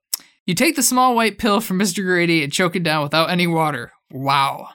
[0.47, 2.05] you take the small white pill from Mr.
[2.05, 3.93] Grady and choke it down without any water.
[4.11, 4.69] Wow.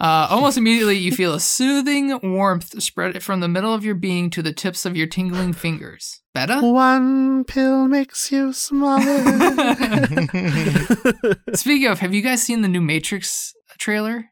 [0.00, 4.30] Uh, almost immediately, you feel a soothing warmth spread from the middle of your being
[4.30, 6.22] to the tips of your tingling fingers.
[6.32, 6.58] Better?
[6.60, 9.02] One pill makes you smaller.
[11.54, 14.30] Speaking of, have you guys seen the new Matrix trailer?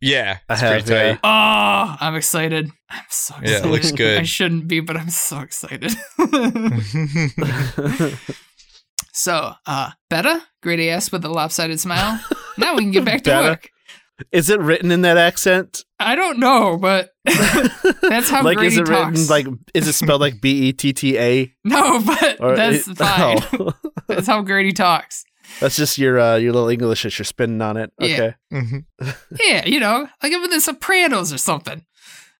[0.00, 1.18] yeah, I have, pretty yeah.
[1.22, 2.70] Oh, I'm excited.
[2.88, 3.50] I'm so excited.
[3.50, 4.20] Yeah, it looks good.
[4.20, 5.92] I shouldn't be, but I'm so excited.
[9.12, 10.42] so, uh, Betta?
[10.62, 12.18] Grady asked with a lopsided smile.
[12.56, 13.48] now we can get back to Betta?
[13.48, 13.68] work.
[14.32, 15.84] Is it written in that accent?
[15.98, 19.18] I don't know, but that's how like, Grady is it talks.
[19.18, 19.46] written like?
[19.74, 21.52] Is it spelled like B E T T A?
[21.64, 23.38] no, but Or that's it- fine.
[23.58, 23.72] Oh.
[24.08, 25.24] That's how Grady talks.
[25.60, 27.92] That's just your uh, your little English that you're spinning on it.
[27.98, 28.06] Yeah.
[28.14, 28.34] Okay.
[28.52, 28.84] Mhm.
[29.40, 31.84] yeah, you know, like I'm in the Sopranos or something.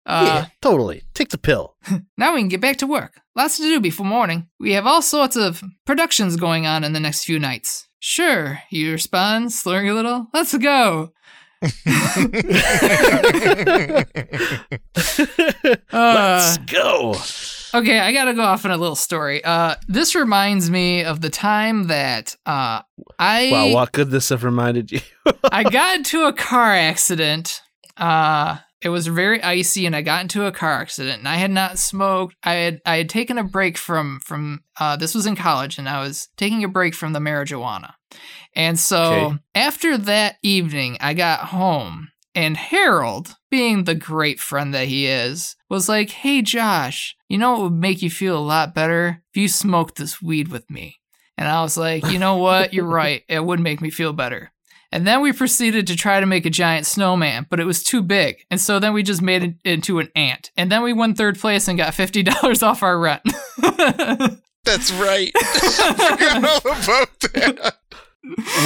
[0.06, 1.02] Uh, yeah, totally.
[1.14, 1.76] Take the pill.
[2.16, 3.20] Now we can get back to work.
[3.36, 4.48] Lots to do before morning.
[4.58, 7.86] We have all sorts of productions going on in the next few nights.
[8.00, 10.28] Sure, you respond, slurring a little.
[10.32, 11.12] Let's go.
[11.62, 11.76] Let's
[15.92, 17.14] Uh, go.
[17.74, 19.42] okay, I gotta go off on a little story.
[19.44, 22.82] Uh, this reminds me of the time that uh,
[23.18, 25.00] I Wow, what could this have reminded you?
[25.50, 27.62] I got into a car accident.
[27.96, 31.18] Uh, it was very icy, and I got into a car accident.
[31.18, 32.34] And I had not smoked.
[32.42, 34.60] I had I had taken a break from from.
[34.78, 37.92] Uh, this was in college, and I was taking a break from the marijuana.
[38.54, 39.38] And so Okay.
[39.54, 45.56] after that evening, I got home, and Harold, being the great friend that he is,
[45.68, 49.40] was like, "Hey, Josh, you know what would make you feel a lot better if
[49.40, 50.96] you smoked this weed with me."
[51.36, 52.72] And I was like, "You know what?
[52.74, 53.22] You're right.
[53.28, 54.52] It would make me feel better."
[54.92, 58.02] And then we proceeded to try to make a giant snowman, but it was too
[58.02, 58.44] big.
[58.50, 60.50] And so then we just made it into an ant.
[60.56, 63.22] And then we won third place and got $50 off our rent.
[64.64, 65.30] That's right.
[65.34, 67.76] I forgot all about that.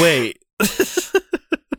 [0.01, 0.43] Wait.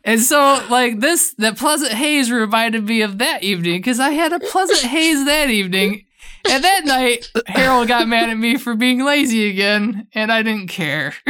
[0.03, 4.31] and so, like, this, the pleasant haze reminded me of that evening because I had
[4.31, 6.05] a pleasant haze that evening.
[6.47, 10.67] And that night, Harold got mad at me for being lazy again, and I didn't
[10.67, 11.15] care.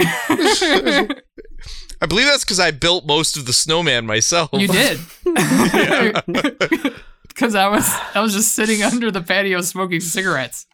[2.01, 4.49] I believe that's because I built most of the snowman myself.
[4.53, 4.99] you did.
[7.27, 10.67] Because I was I was just sitting under the patio smoking cigarettes.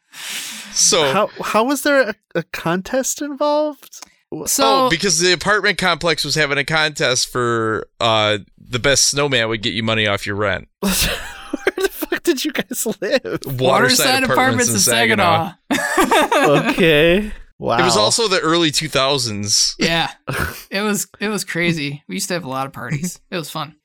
[0.73, 4.05] So, How how was there a, a contest involved?
[4.45, 9.49] So oh, because the apartment complex was having a contest for uh the best snowman
[9.49, 10.67] would get you money off your rent.
[10.81, 13.39] Where the fuck did you guys live?
[13.45, 15.53] Waterside Apartments in Saginaw.
[15.71, 17.31] Okay.
[17.61, 17.77] Wow.
[17.77, 19.75] It was also the early 2000s.
[19.77, 20.11] yeah,
[20.71, 22.03] it was it was crazy.
[22.07, 23.19] We used to have a lot of parties.
[23.29, 23.75] It was fun.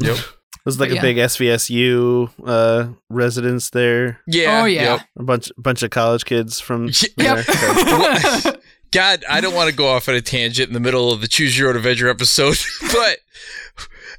[0.00, 0.16] Yep.
[0.16, 4.20] It was like But a big SVSU uh, residence there.
[4.28, 4.60] Yeah.
[4.62, 4.82] oh yeah.
[4.82, 5.00] yep.
[5.18, 7.46] A bunch bunch of college kids from Y- Yep.
[7.46, 8.52] there.
[8.92, 11.28] God, I don't want to go off on a tangent in the middle of the
[11.28, 12.56] Choose Your Own Adventure episode,
[12.92, 13.18] but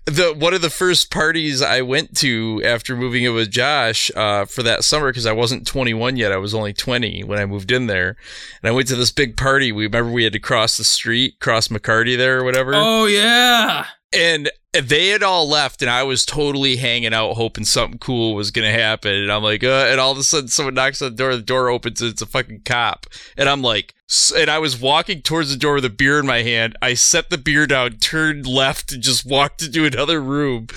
[0.05, 4.45] the one of the first parties I went to after moving in with Josh uh,
[4.45, 7.71] for that summer because I wasn't 21 yet, I was only 20 when I moved
[7.71, 8.15] in there,
[8.61, 9.71] and I went to this big party.
[9.71, 13.85] We remember we had to cross the street, cross McCarty there or whatever, oh yeah.
[14.13, 18.51] And they had all left, and I was totally hanging out, hoping something cool was
[18.51, 19.13] gonna happen.
[19.13, 21.35] And I'm like, uh, and all of a sudden, someone knocks on the door.
[21.35, 23.05] The door opens, and it's a fucking cop.
[23.37, 26.25] And I'm like, s- and I was walking towards the door with a beer in
[26.25, 26.77] my hand.
[26.81, 30.67] I set the beer down, turned left, and just walked into another room.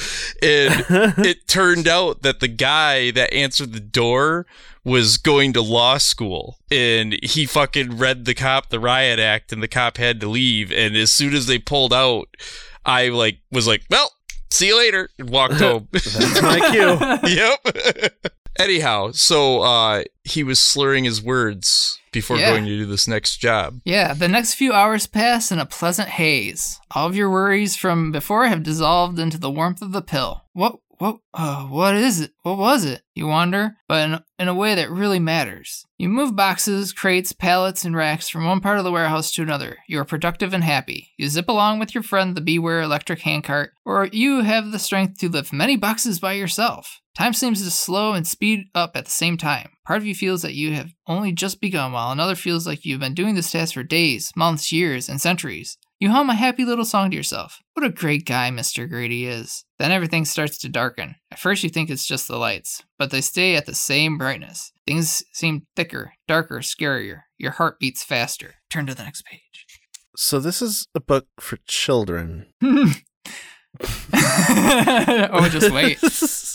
[0.42, 0.84] And
[1.24, 4.44] it turned out that the guy that answered the door
[4.82, 9.62] was going to law school and he fucking read the cop the riot act and
[9.62, 12.28] the cop had to leave and as soon as they pulled out
[12.86, 14.10] i like was like well
[14.50, 17.30] see you later and walked home That's my cue.
[17.30, 17.58] yep
[18.58, 22.50] anyhow so uh he was slurring his words before Yeah.
[22.52, 26.08] going to do this next job Yeah, the next few hours pass in a pleasant
[26.08, 26.78] haze.
[26.94, 30.44] All of your worries from before have dissolved into the warmth of the pill.
[30.52, 32.32] What what uh, what is it?
[32.42, 33.02] What was it?
[33.14, 35.84] You wonder, but in, in a way that really matters.
[35.98, 39.78] You move boxes, crates, pallets, and racks from one part of the warehouse to another.
[39.88, 41.12] You are productive and happy.
[41.16, 45.18] You zip along with your friend the Beware electric handcart, or you have the strength
[45.18, 47.00] to lift many boxes by yourself.
[47.16, 49.70] Time seems to slow and speed up at the same time.
[49.86, 53.00] Part of you feels that you have only just begun, while another feels like you've
[53.00, 55.78] been doing this task for days, months, years, and centuries.
[56.04, 57.62] You hum a happy little song to yourself.
[57.72, 58.86] What a great guy Mr.
[58.86, 59.64] Grady is.
[59.78, 61.14] Then everything starts to darken.
[61.30, 64.70] At first, you think it's just the lights, but they stay at the same brightness.
[64.86, 67.20] Things seem thicker, darker, scarier.
[67.38, 68.56] Your heart beats faster.
[68.68, 69.66] Turn to the next page.
[70.14, 72.52] So this is a book for children.
[72.62, 72.92] oh,
[75.50, 75.98] just wait.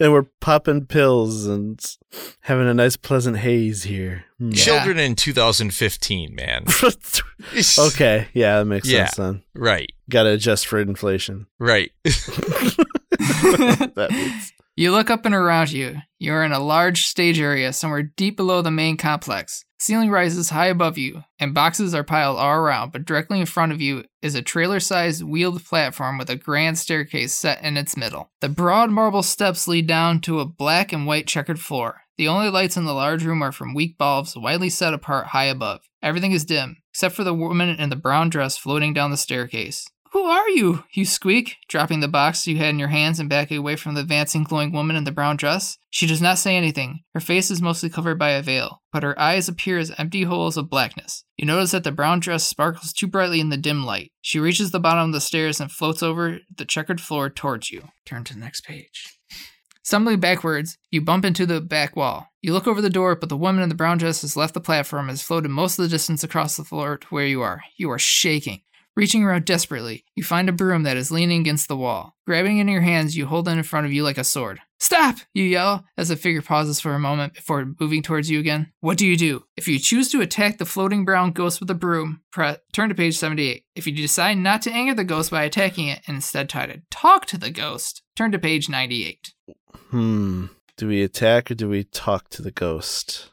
[0.00, 1.80] and we're popping pills and
[2.40, 4.24] having a nice pleasant haze here.
[4.38, 4.50] Hmm.
[4.50, 4.62] Yeah.
[4.64, 6.64] children in 2015 man
[7.78, 9.06] okay, yeah, that makes Yeah.
[9.06, 9.42] sense then.
[9.54, 11.46] right Got to adjust for inflation.
[11.58, 11.90] right
[13.94, 15.96] That means You look up and around you.
[16.22, 19.64] You are in a large stage area somewhere deep below the main complex.
[19.80, 23.72] Ceiling rises high above you, and boxes are piled all around, but directly in front
[23.72, 27.96] of you is a trailer sized wheeled platform with a grand staircase set in its
[27.96, 28.30] middle.
[28.40, 32.02] The broad marble steps lead down to a black and white checkered floor.
[32.16, 35.46] The only lights in the large room are from weak bulbs widely set apart high
[35.46, 35.80] above.
[36.04, 39.90] Everything is dim, except for the woman in the brown dress floating down the staircase.
[40.12, 40.84] Who are you?
[40.92, 44.02] You squeak, dropping the box you had in your hands and backing away from the
[44.02, 45.78] advancing, glowing woman in the brown dress.
[45.88, 47.00] She does not say anything.
[47.14, 50.58] Her face is mostly covered by a veil, but her eyes appear as empty holes
[50.58, 51.24] of blackness.
[51.38, 54.12] You notice that the brown dress sparkles too brightly in the dim light.
[54.20, 57.88] She reaches the bottom of the stairs and floats over the checkered floor towards you.
[58.04, 59.18] Turn to the next page.
[59.82, 62.28] Stumbling backwards, you bump into the back wall.
[62.42, 64.60] You look over the door, but the woman in the brown dress has left the
[64.60, 67.62] platform and has floated most of the distance across the floor to where you are.
[67.78, 68.60] You are shaking.
[68.94, 72.14] Reaching around desperately, you find a broom that is leaning against the wall.
[72.26, 74.60] Grabbing it in your hands, you hold it in front of you like a sword.
[74.80, 75.16] Stop!
[75.32, 78.70] You yell as the figure pauses for a moment before moving towards you again.
[78.80, 79.44] What do you do?
[79.56, 82.94] If you choose to attack the floating brown ghost with a broom, press, turn to
[82.94, 83.64] page 78.
[83.74, 86.82] If you decide not to anger the ghost by attacking it and instead try to
[86.90, 89.32] talk to the ghost, turn to page 98.
[89.88, 90.46] Hmm.
[90.76, 93.30] Do we attack or do we talk to the ghost?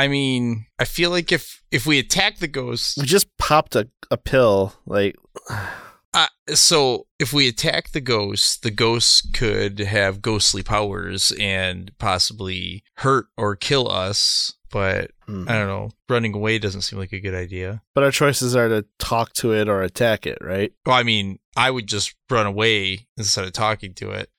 [0.00, 3.86] I mean, I feel like if if we attack the ghost, We just popped a,
[4.10, 4.72] a pill.
[4.86, 5.14] Like,
[6.14, 12.82] uh, so if we attack the ghost, the ghost could have ghostly powers and possibly
[12.96, 14.54] hurt or kill us.
[14.70, 15.44] But hmm.
[15.46, 15.90] I don't know.
[16.08, 17.82] Running away doesn't seem like a good idea.
[17.94, 20.72] but our choices are to talk to it or attack it, right?
[20.86, 24.30] Well, I mean, I would just run away instead of talking to it.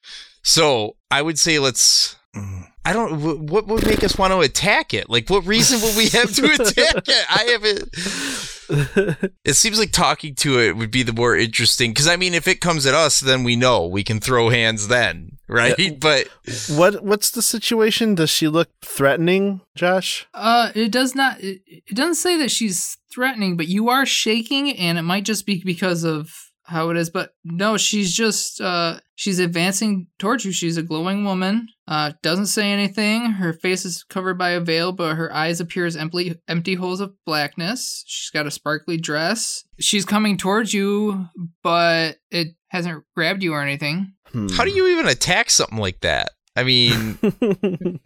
[0.42, 2.16] So I would say let's.
[2.34, 3.48] I don't.
[3.48, 5.10] What would make us want to attack it?
[5.10, 7.26] Like, what reason would we have to attack it?
[7.30, 9.36] I haven't.
[9.44, 11.92] It seems like talking to it would be the more interesting.
[11.92, 14.88] Because I mean, if it comes at us, then we know we can throw hands
[14.88, 15.78] then, right?
[15.78, 15.92] Yeah.
[16.00, 16.28] But
[16.70, 18.16] what What's the situation?
[18.16, 20.28] Does she look threatening, Josh?
[20.34, 21.40] Uh, it does not.
[21.42, 25.46] It, it doesn't say that she's threatening, but you are shaking, and it might just
[25.46, 27.10] be because of how it is.
[27.10, 30.52] But no, she's just uh, she's advancing towards you.
[30.52, 31.68] She's a glowing woman.
[31.88, 33.26] Uh, doesn't say anything.
[33.26, 37.02] Her face is covered by a veil, but her eyes appear as empty empty holes
[37.02, 38.04] of blackness.
[38.08, 39.64] She's got a sparkly dress.
[39.80, 41.28] She's coming towards you,
[41.62, 44.14] but it hasn't grabbed you or anything.
[44.32, 44.48] Hmm.
[44.48, 46.32] how do you even attack something like that?
[46.56, 47.18] I mean,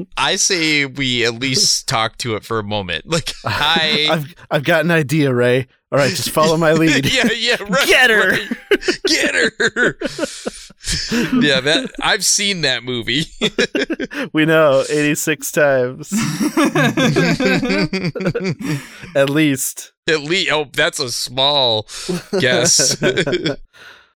[0.17, 3.05] I say we at least talk to it for a moment.
[3.07, 4.07] Like, hi.
[4.11, 5.67] I've I've got an idea, Ray.
[5.95, 7.05] All right, just follow my lead.
[7.13, 7.87] yeah, yeah, right.
[7.87, 8.31] Get her!
[8.31, 8.99] right.
[9.05, 9.97] Get her.
[11.39, 13.23] yeah, that I've seen that movie.
[14.33, 16.11] we know 86 times
[19.15, 19.93] at least.
[20.09, 21.87] At least, oh, that's a small
[22.41, 23.01] guess.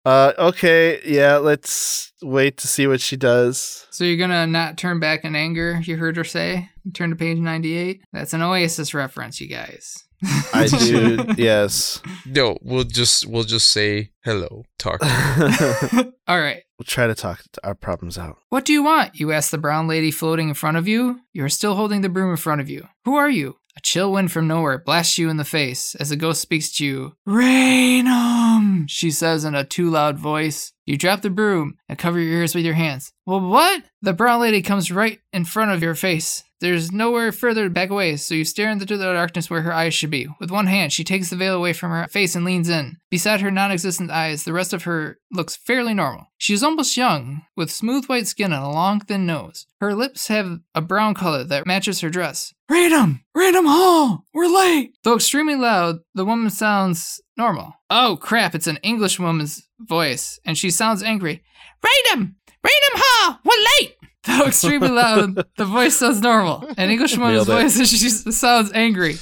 [0.05, 3.87] uh okay, yeah, let's wait to see what she does.
[3.91, 6.71] So you're gonna not turn back in anger, you heard her say?
[6.93, 8.01] Turn to page 98.
[8.13, 10.08] That's an Oasis reference, you guys.
[10.53, 12.01] I do, yes.
[12.27, 14.65] no, we'll just we'll just say hello.
[14.79, 15.01] Talk.
[16.29, 16.63] All right.
[16.79, 18.39] We'll try to talk our problems out.
[18.51, 19.19] What do you want?
[19.19, 21.21] You ask the brown lady floating in front of you.
[21.33, 22.89] You are still holding the broom in front of you.
[23.05, 23.58] Who are you?
[23.79, 26.85] A chill wind from nowhere blasts you in the face as the ghost speaks to
[26.85, 27.13] you.
[27.25, 30.73] Raynham, she says in a too loud voice.
[30.85, 33.13] You drop the broom and cover your ears with your hands.
[33.25, 33.85] Well, what?
[34.03, 36.43] The brown lady comes right in front of your face.
[36.61, 39.95] There's nowhere further to back away, so you stare into the darkness where her eyes
[39.95, 40.27] should be.
[40.41, 42.97] With one hand, she takes the veil away from her face and leans in.
[43.11, 46.27] Beside her non existent eyes, the rest of her looks fairly normal.
[46.37, 49.67] She is almost young, with smooth white skin and a long, thin nose.
[49.81, 52.53] Her lips have a brown color that matches her dress.
[52.71, 53.25] Random!
[53.35, 54.27] Random Hall!
[54.35, 54.95] We're late!
[55.03, 57.73] Though extremely loud, the woman sounds normal.
[57.89, 61.43] Oh crap, it's an English woman's voice, and she sounds angry.
[61.83, 62.37] Random!
[62.63, 63.41] Random Hall!
[63.43, 63.97] We're late!
[64.27, 66.67] Though extremely loud, the voice sounds normal.
[66.77, 69.17] An English woman's voice, and she sounds angry.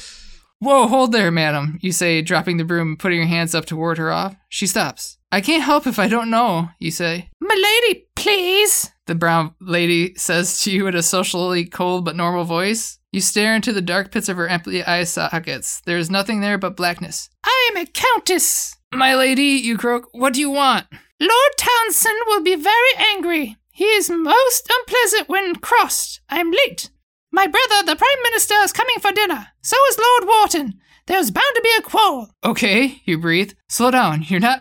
[0.59, 3.77] Whoa, hold there, madam, you say, dropping the broom and putting your hands up to
[3.77, 4.35] ward her off.
[4.49, 5.19] She stops.
[5.31, 7.31] I can't help if I don't know, you say.
[7.41, 12.45] My lady, please, the brown lady says to you in a socially cold but normal
[12.45, 12.99] voice.
[13.17, 15.81] You stare into the dark pits of her empty eye sockets.
[15.87, 17.31] There is nothing there but blackness.
[17.43, 18.77] I am a countess.
[18.93, 20.85] My lady, you croak, what do you want?
[21.19, 23.57] Lord Townshend will be very angry.
[23.73, 26.21] He is most unpleasant when crossed.
[26.29, 26.91] I am late.
[27.33, 29.47] My brother, the Prime Minister, is coming for dinner.
[29.63, 30.75] So is Lord Wharton.
[31.07, 32.29] There's bound to be a quarrel.
[32.45, 33.53] Okay, you breathe.
[33.71, 34.25] Slow down.
[34.29, 34.61] You're not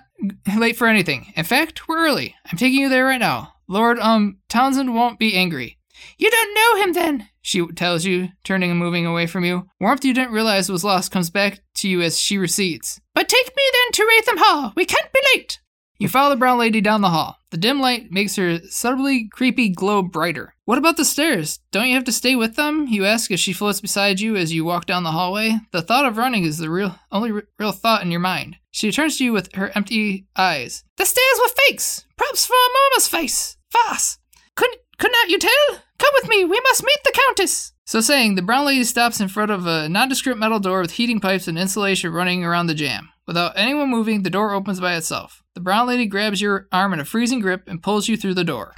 [0.58, 1.34] late for anything.
[1.36, 2.36] In fact, we're early.
[2.50, 3.52] I'm taking you there right now.
[3.68, 5.78] Lord, um, Townshend won't be angry.
[6.18, 9.68] You don't know him then, she tells you, turning and moving away from you.
[9.80, 13.00] Warmth you didn't realize was lost comes back to you as she recedes.
[13.14, 14.74] But take me then to Ratham Hall.
[14.76, 15.60] We can't be late.
[16.00, 17.38] You follow the brown lady down the hall.
[17.52, 20.56] The dim light makes her subtly creepy glow brighter.
[20.66, 21.60] What about the stairs?
[21.72, 22.88] Don't you have to stay with them?
[22.88, 25.60] You ask as she floats beside you as you walk down the hallway.
[25.72, 28.56] The thought of running is the real only r- real thought in your mind.
[28.72, 30.84] She turns to you with her empty eyes.
[30.98, 32.06] The stairs were fakes.
[32.18, 33.56] Props for a mama's face.
[33.70, 34.18] Farce.
[34.56, 35.85] Couldn't could not you tell?
[35.98, 36.46] Come with me.
[36.46, 37.74] We must meet the countess.
[37.86, 41.20] So saying, the brown lady stops in front of a nondescript metal door with heating
[41.20, 43.10] pipes and insulation running around the jam.
[43.28, 45.44] Without anyone moving, the door opens by itself.
[45.54, 48.44] The brown lady grabs your arm in a freezing grip and pulls you through the
[48.44, 48.76] door.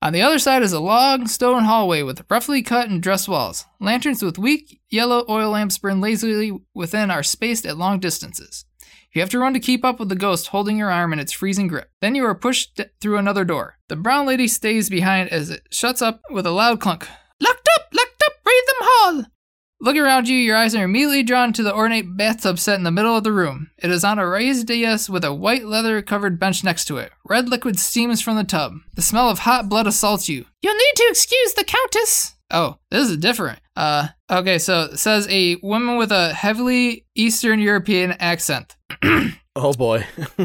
[0.00, 3.64] On the other side is a long stone hallway with roughly cut and dressed walls.
[3.80, 8.66] Lanterns with weak yellow oil lamps burn lazily within are spaced at long distances.
[9.14, 11.30] You have to run to keep up with the ghost holding your arm in its
[11.30, 11.88] freezing grip.
[12.00, 13.78] Then you are pushed through another door.
[13.88, 17.06] The brown lady stays behind as it shuts up with a loud clunk.
[17.40, 17.86] Locked up!
[17.92, 18.32] Locked up!
[18.44, 19.24] Ratham Hall!
[19.80, 22.90] Looking around you, your eyes are immediately drawn to the ornate bathtub set in the
[22.90, 23.70] middle of the room.
[23.78, 27.12] It is on a raised dais with a white leather covered bench next to it.
[27.24, 28.72] Red liquid steams from the tub.
[28.94, 30.46] The smell of hot blood assaults you.
[30.60, 32.34] You'll need to excuse the Countess.
[32.50, 33.60] Oh, this is different.
[33.76, 38.76] Uh, okay, so it says a woman with a heavily Eastern European accent.
[39.56, 40.00] Oh boy.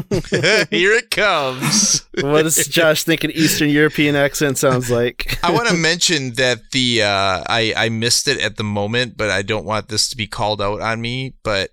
[0.70, 2.06] Here it comes.
[2.20, 5.36] what does Josh think an Eastern European accent sounds like?
[5.42, 9.28] I want to mention that the uh, I I missed it at the moment, but
[9.28, 11.34] I don't want this to be called out on me.
[11.42, 11.70] But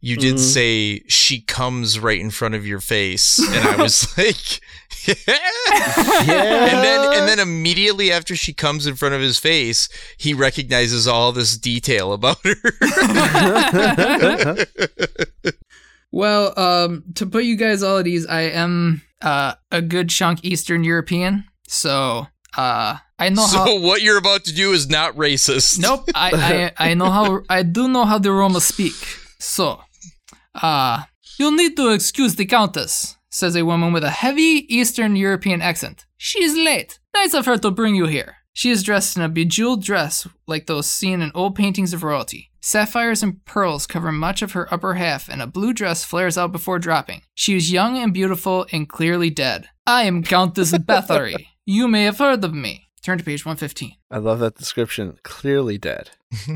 [0.00, 0.38] you did Mhm.
[0.38, 4.62] say she comes right in front of your face, and I was like,
[5.26, 6.66] yeah.
[6.66, 11.06] and then and then immediately after she comes in front of his face, he recognizes
[11.08, 12.54] all this detail about her.
[16.12, 20.40] Well, um, to put you guys all at ease, I am uh, a good chunk
[20.44, 22.26] Eastern European, so
[22.56, 23.78] uh, I know so how.
[23.86, 25.78] what you're about to do is not racist.
[25.78, 27.42] Nope, I, I I know how.
[27.48, 28.94] I do know how the Roma speak.
[29.38, 29.80] So,
[30.54, 31.04] uh,
[31.38, 36.06] you'll need to excuse the Countess, says a woman with a heavy Eastern European accent.
[36.16, 36.98] She is late.
[37.14, 38.36] Nice of her to bring you here.
[38.52, 42.50] She is dressed in a bejeweled dress like those seen in old paintings of royalty.
[42.60, 46.52] Sapphires and pearls cover much of her upper half, and a blue dress flares out
[46.52, 47.22] before dropping.
[47.34, 49.68] She is young and beautiful and clearly dead.
[49.86, 51.46] I am Countess Bathory.
[51.64, 52.88] You may have heard of me.
[53.02, 53.92] Turn to page 115.
[54.10, 55.18] I love that description.
[55.22, 56.10] Clearly dead.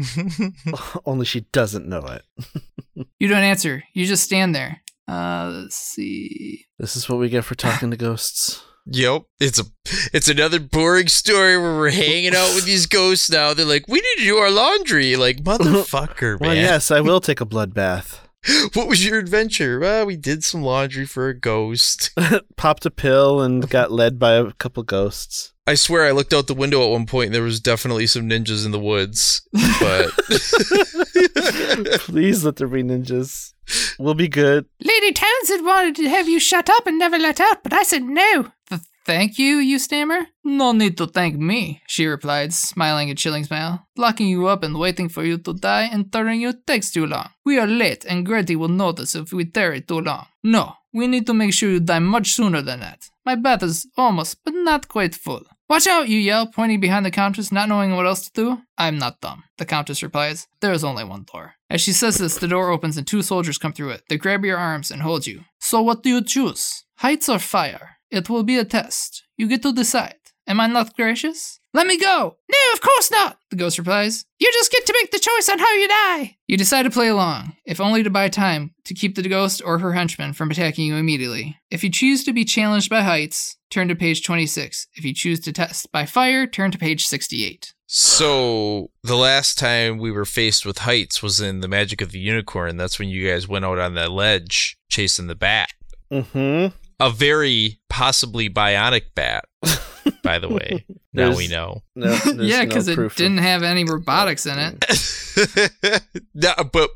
[1.06, 3.06] Only she doesn't know it.
[3.18, 3.82] You don't answer.
[3.94, 4.82] You just stand there.
[5.06, 6.66] Uh, let's see.
[6.78, 8.62] This is what we get for talking to ghosts.
[8.86, 9.64] Yep, it's a
[10.12, 13.54] it's another boring story where we're hanging out with these ghosts now.
[13.54, 15.16] They're like, we need to do our laundry.
[15.16, 18.20] Like, motherfucker, Well, yes, I will take a blood bath.
[18.74, 19.80] What was your adventure?
[19.80, 22.10] Well, we did some laundry for a ghost.
[22.58, 25.53] Popped a pill and got led by a couple ghosts.
[25.66, 28.28] I swear I looked out the window at one point and there was definitely some
[28.28, 29.40] ninjas in the woods.
[29.80, 30.10] But
[32.00, 33.54] Please let there be ninjas.
[33.98, 34.66] We'll be good.
[34.82, 38.02] Lady Townshend wanted to have you shut up and never let out, but I said
[38.02, 38.52] no.
[38.68, 40.26] Th- thank you, you stammer.
[40.44, 43.86] No need to thank me, she replied, smiling a chilling smile.
[43.96, 47.30] Locking you up and waiting for you to die and turning you takes too long.
[47.42, 50.26] We are late, and Gretty will notice if we tarry too long.
[50.42, 53.08] No, we need to make sure you die much sooner than that.
[53.24, 55.44] My bath is almost, but not quite full.
[55.66, 58.58] Watch out, you yell, pointing behind the countess, not knowing what else to do.
[58.76, 60.46] I'm not dumb, the countess replies.
[60.60, 61.54] There is only one door.
[61.70, 64.02] As she says this, the door opens and two soldiers come through it.
[64.08, 65.44] They grab your arms and hold you.
[65.58, 66.84] So what do you choose?
[66.96, 67.96] Heights or fire?
[68.10, 69.24] It will be a test.
[69.38, 70.16] You get to decide.
[70.46, 71.58] Am I not gracious?
[71.72, 72.36] Let me go.
[72.50, 74.24] No, of course not, the ghost replies.
[74.38, 76.36] You just get to make the choice on how you die.
[76.46, 79.78] You decide to play along, if only to buy time to keep the ghost or
[79.78, 81.56] her henchmen from attacking you immediately.
[81.70, 84.86] If you choose to be challenged by heights, turn to page 26.
[84.94, 87.72] If you choose to test by fire, turn to page 68.
[87.86, 92.18] so the last time we were faced with heights was in the Magic of the
[92.20, 92.76] Unicorn.
[92.76, 95.70] That's when you guys went out on that ledge chasing the bat.
[96.12, 96.76] Mm-hmm.
[97.00, 99.46] A very possibly bionic bat,
[100.24, 100.84] by the way.
[101.12, 101.82] now we know.
[101.94, 106.02] No, yeah, because proof it didn't have any robotics in it.
[106.34, 106.90] no, but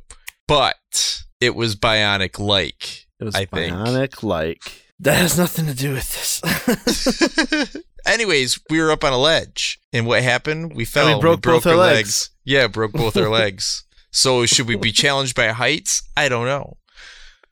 [0.49, 3.07] but it was bionic like.
[3.21, 4.87] It was I bionic like.
[5.01, 7.77] That has nothing to do with this.
[8.07, 10.75] Anyways, we were up on a ledge, and what happened?
[10.75, 11.15] We fell.
[11.15, 12.31] We broke both our legs.
[12.45, 13.85] Yeah, broke both our legs.
[14.11, 16.03] So should we be challenged by heights?
[16.17, 16.79] I don't know.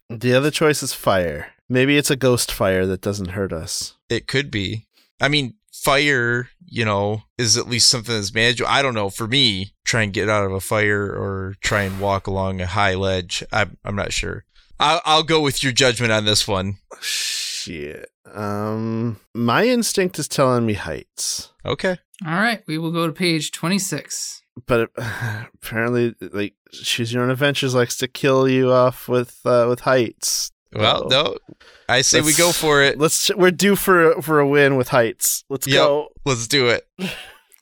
[0.09, 1.53] the other choice is fire.
[1.69, 3.95] Maybe it's a ghost fire that doesn't hurt us.
[4.09, 4.87] It could be.
[5.21, 5.55] I mean,
[5.87, 8.69] fire, you know, is at least something that's manageable.
[8.69, 9.09] I don't know.
[9.09, 12.67] For me, try and get out of a fire or try and walk along a
[12.67, 13.45] high ledge.
[13.53, 14.45] I'm, I'm not sure.
[14.81, 16.79] I'll, I'll go with your judgment on this one.
[17.01, 18.11] Shit.
[18.35, 21.97] Um, my instinct is telling me heights, Okay.
[22.27, 24.43] All right, we will go to page 26.
[24.67, 29.81] but apparently, like choose your own adventures likes to kill you off with uh, with
[29.81, 30.51] heights.
[30.77, 31.09] Well, Oh.
[31.09, 31.37] no.
[31.89, 32.99] I say we Let's- go for it.
[32.99, 33.31] Let's.
[33.35, 35.45] We're due for for a win with heights.
[35.49, 35.77] Let's Yep.
[35.77, 36.09] go.
[36.25, 36.87] Let's do it.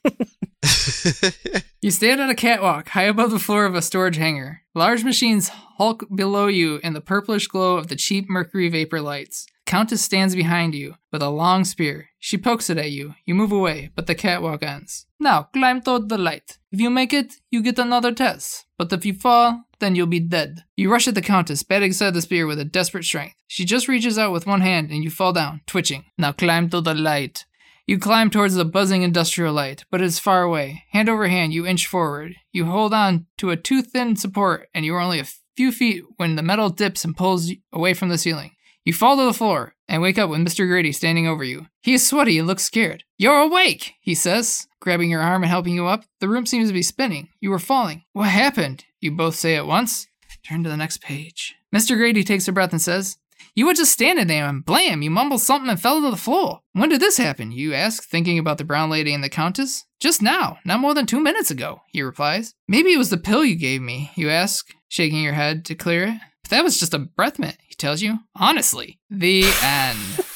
[1.83, 4.63] You stand on a catwalk high above the floor of a storage hangar.
[4.75, 9.47] Large machines hulk below you in the purplish glow of the cheap mercury vapor lights.
[9.67, 12.11] Countess stands behind you with a long spear.
[12.19, 13.15] She pokes it at you.
[13.25, 15.07] You move away, but the catwalk ends.
[15.19, 16.59] Now, climb toward the light.
[16.71, 18.67] If you make it, you get another test.
[18.77, 20.65] But if you fall, then you'll be dead.
[20.77, 23.37] You rush at the Countess, batting aside the spear with a desperate strength.
[23.47, 26.05] She just reaches out with one hand and you fall down, twitching.
[26.19, 27.47] Now climb to the light.
[27.87, 30.85] You climb towards the buzzing industrial light, but it is far away.
[30.93, 32.35] Hand over hand, you inch forward.
[32.51, 36.03] You hold on to a too thin support, and you are only a few feet
[36.17, 38.53] when the metal dips and pulls away from the ceiling.
[38.85, 40.67] You fall to the floor and wake up with Mr.
[40.67, 41.69] Grady standing over you.
[41.81, 43.05] He is sweaty and looks scared.
[43.17, 46.05] You're awake, he says, grabbing your arm and helping you up.
[46.21, 47.29] The room seems to be spinning.
[47.41, 48.05] You were falling.
[48.13, 48.85] What happened?
[49.01, 50.07] You both say at once.
[50.47, 51.55] Turn to the next page.
[51.75, 51.97] Mr.
[51.97, 53.17] Grady takes a breath and says,
[53.55, 56.61] You were just standing there and blam, you mumbled something and fell to the floor.
[56.75, 57.53] When did this happen?
[57.53, 59.87] You ask, thinking about the brown lady and the countess.
[59.99, 62.55] Just now, not more than two minutes ago, he replies.
[62.69, 66.05] Maybe it was the pill you gave me, you ask, shaking your head to clear
[66.05, 66.21] it.
[66.45, 68.21] But that was just a breath mint, he tells you.
[68.37, 69.01] Honestly.
[69.11, 69.99] The end.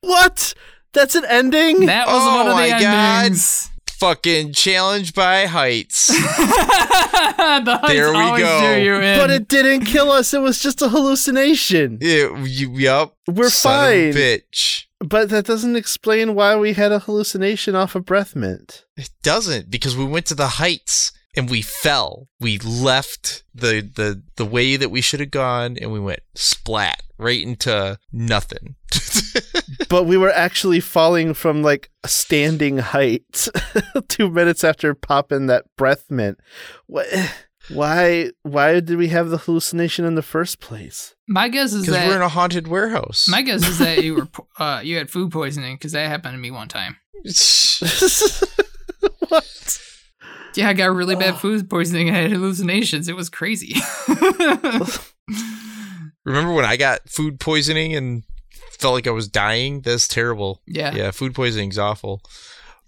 [0.00, 0.54] What?
[0.94, 1.84] That's an ending?
[1.86, 3.24] That was Oh one of the my God.
[3.24, 3.70] endings.
[3.90, 6.06] Fucking challenge by heights.
[6.06, 6.14] the
[7.82, 8.76] heights There we go.
[8.76, 9.18] you in.
[9.18, 10.32] but it didn't kill us.
[10.34, 11.98] It was just a hallucination.
[12.00, 13.16] Yeah, you, yup.
[13.26, 14.22] We're Son of fine.
[14.22, 14.84] bitch.
[15.00, 18.84] But that doesn't explain why we had a hallucination off of breath mint.
[18.96, 22.28] It doesn't because we went to the heights and we fell.
[22.40, 27.02] We left the the the way that we should have gone and we went splat
[27.18, 28.76] right into nothing.
[29.88, 33.48] But we were actually falling from like a standing height
[34.08, 36.38] two minutes after popping that breath mint.
[36.86, 37.06] What?
[37.68, 38.30] Why?
[38.42, 41.14] Why did we have the hallucination in the first place?
[41.28, 43.26] my guess is Because that we're in a haunted warehouse.
[43.28, 44.28] my guess is that you were
[44.58, 46.96] uh, you had food poisoning because that happened to me one time.
[49.28, 49.55] what?
[50.56, 52.10] Yeah, I got really bad food poisoning.
[52.10, 53.08] I had hallucinations.
[53.08, 53.74] It was crazy.
[56.24, 58.24] Remember when I got food poisoning and
[58.78, 59.80] felt like I was dying?
[59.82, 60.60] That's terrible.
[60.66, 60.94] yeah.
[60.94, 62.20] Yeah, food poisoning's awful.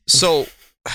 [0.06, 0.46] So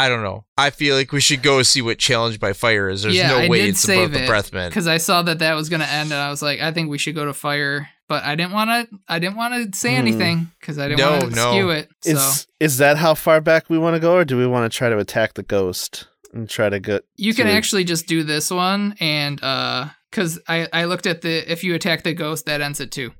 [0.00, 0.44] I don't know.
[0.56, 3.02] I feel like we should go see what Challenge by Fire is.
[3.02, 4.70] There's Yeah, no I way did it's save above the it, breath mint.
[4.70, 6.98] because I saw that that was gonna end, and I was like, I think we
[6.98, 7.88] should go to fire.
[8.08, 8.98] But I didn't want to.
[9.08, 9.98] I didn't want to say Hmm.
[10.00, 11.50] anything because I didn't No, want to no.
[11.52, 11.88] skew it.
[12.02, 14.70] So Is is that how far back we want to go, or do we want
[14.70, 17.04] to try to attack the ghost and try to get?
[17.16, 21.22] you can to- actually just do this one, and uh, because I I looked at
[21.22, 23.12] the if you attack the ghost, that ends it too.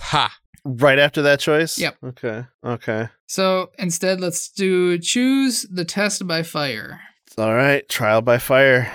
[0.00, 0.32] Ha.
[0.64, 1.78] right after that choice.
[1.78, 1.96] Yep.
[2.04, 2.44] Okay.
[2.64, 3.08] Okay.
[3.26, 7.00] So instead, let's do choose the test by fire.
[7.38, 7.88] All right.
[7.88, 8.90] Trial by fire.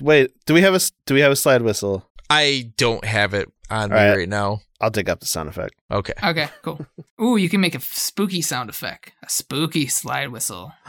[0.00, 0.30] Wait.
[0.46, 2.08] Do we have a Do we have a slide whistle?
[2.30, 4.16] I don't have it on me All right.
[4.16, 4.60] right now.
[4.80, 5.74] I'll dig up the sound effect.
[5.92, 6.12] Okay.
[6.24, 6.84] Okay, cool.
[7.22, 10.72] Ooh, you can make a f- spooky sound effect, a spooky slide whistle.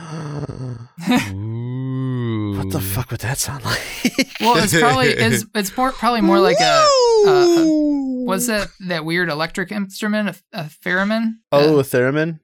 [2.54, 2.58] Ooh.
[2.58, 3.82] what the fuck would that sound like?
[4.40, 6.88] Well, it's probably it's it's more probably more like a
[7.28, 7.64] uh,
[8.26, 11.34] what's that that weird electric instrument a, a theremin.
[11.52, 12.40] Oh, a theremin.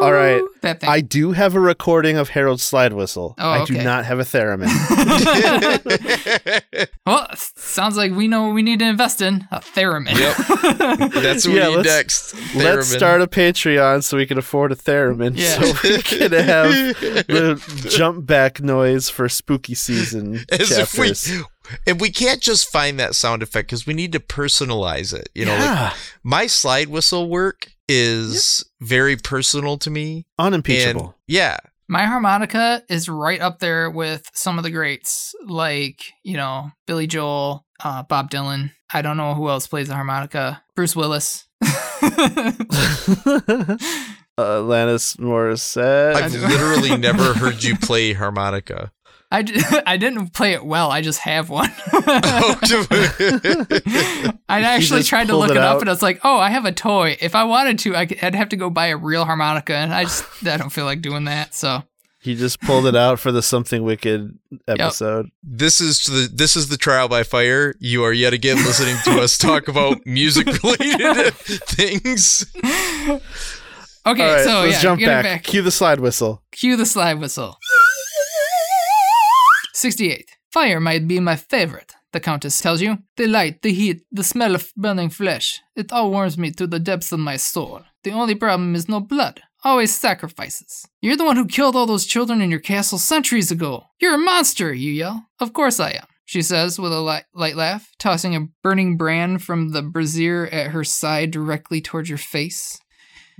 [0.00, 0.42] All All right.
[0.62, 0.90] that thing.
[0.90, 3.34] I do have a recording of Harold's slide whistle.
[3.38, 4.68] Oh, I do not have a theremin.
[7.06, 10.18] well, sounds like we know what we need to invest in a theremin.
[10.18, 11.12] Yep.
[11.22, 12.54] That's what Yeah, we need let's- next.
[12.54, 15.32] Let's start a Patreon so we can afford a theremin.
[15.36, 15.60] Yeah.
[15.60, 16.70] So we can have
[17.00, 21.12] the jump back noise for spooky season As if we,
[21.86, 25.28] and we can't just find that sound effect because we need to personalize it.
[25.34, 25.92] You know, like
[26.22, 30.26] my slide whistle work is very personal to me.
[30.38, 31.04] unimpeachable.
[31.06, 31.56] And yeah,
[31.88, 37.06] My harmonica is right up there with some of the greats, like you know Billy
[37.06, 38.72] Joel, uh, Bob Dylan.
[38.92, 40.62] I don't know who else plays the harmonica.
[40.76, 41.46] Bruce Willis.
[44.38, 46.14] Alanis Morissette.
[46.14, 48.92] I've literally never heard you play harmonica.
[49.30, 50.90] I, d- I didn't play it well.
[50.90, 51.70] I just have one.
[54.48, 56.64] I actually tried to look it it, up, and I was like, "Oh, I have
[56.64, 57.16] a toy.
[57.20, 59.92] If I wanted to, I could, I'd have to go buy a real harmonica, and
[59.92, 61.82] I just I don't feel like doing that." So
[62.20, 65.30] he just pulled it out for the Something Wicked episode.
[65.42, 67.74] this is the this is the trial by fire.
[67.78, 72.46] You are yet again listening to us talk about music related things.
[72.64, 73.20] okay,
[74.06, 75.24] All right, so let's yeah, jump back.
[75.24, 75.42] back.
[75.44, 76.42] Cue the slide whistle.
[76.50, 77.58] Cue the slide whistle.
[79.78, 80.36] 68.
[80.50, 82.98] Fire might be my favorite, the Countess tells you.
[83.16, 85.60] The light, the heat, the smell of burning flesh.
[85.76, 87.82] It all warms me to the depths of my soul.
[88.02, 89.40] The only problem is no blood.
[89.62, 90.84] Always sacrifices.
[91.00, 93.84] You're the one who killed all those children in your castle centuries ago.
[94.00, 95.26] You're a monster, you yell.
[95.38, 99.44] Of course I am, she says with a light, light laugh, tossing a burning brand
[99.44, 102.80] from the brazier at her side directly towards your face.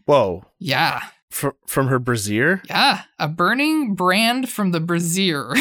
[0.07, 0.45] Whoa.
[0.61, 2.63] Yeah, Fr- from her brazier?
[2.69, 5.51] yeah, a burning brand from the brazier.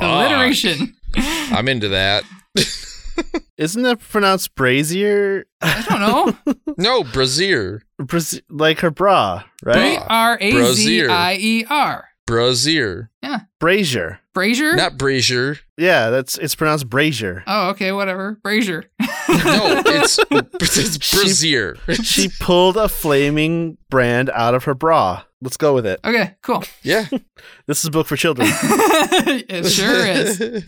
[0.00, 0.94] Alliteration.
[1.16, 2.24] I'm into that.
[3.56, 5.46] Isn't that pronounced brazier?
[5.60, 6.54] I don't know.
[6.78, 7.82] no, brazier.
[8.00, 9.98] Braz- like her bra, B right?
[10.08, 12.08] R A Z I E R.
[12.26, 13.10] Brazier.
[13.22, 13.40] Yeah.
[13.58, 14.20] Brazier.
[14.34, 14.74] Brazier?
[14.76, 15.58] Not brazier.
[15.76, 17.42] Yeah, that's it's pronounced brazier.
[17.46, 18.38] Oh, okay, whatever.
[18.42, 18.84] Brazier.
[19.00, 21.76] No, it's it's brazier.
[22.02, 25.24] she pulled a flaming brand out of her bra.
[25.42, 26.00] Let's go with it.
[26.04, 26.64] okay, cool.
[26.82, 27.06] Yeah.
[27.66, 28.48] This is a book for children.
[28.52, 30.64] it sure is.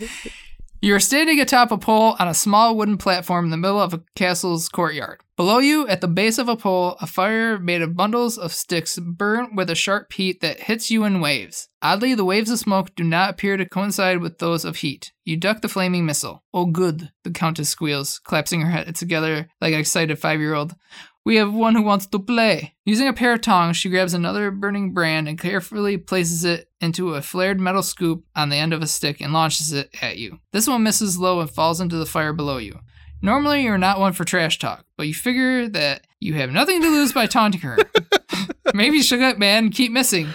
[0.84, 3.94] You are standing atop a pole on a small wooden platform in the middle of
[3.94, 5.22] a castle's courtyard.
[5.34, 8.98] Below you, at the base of a pole, a fire made of bundles of sticks
[8.98, 11.70] burn with a sharp heat that hits you in waves.
[11.80, 15.10] Oddly, the waves of smoke do not appear to coincide with those of heat.
[15.24, 16.44] You duck the flaming missile.
[16.52, 20.74] Oh, good, the Countess squeals, collapsing her head together like an excited five year old.
[21.24, 22.74] We have one who wants to play.
[22.84, 27.14] Using a pair of tongs, she grabs another burning brand and carefully places it into
[27.14, 30.40] a flared metal scoop on the end of a stick and launches it at you.
[30.52, 32.78] This one misses low and falls into the fire below you.
[33.22, 36.88] Normally, you're not one for trash talk, but you figure that you have nothing to
[36.88, 37.78] lose by taunting her.
[38.74, 40.28] Maybe she'll get mad and keep missing.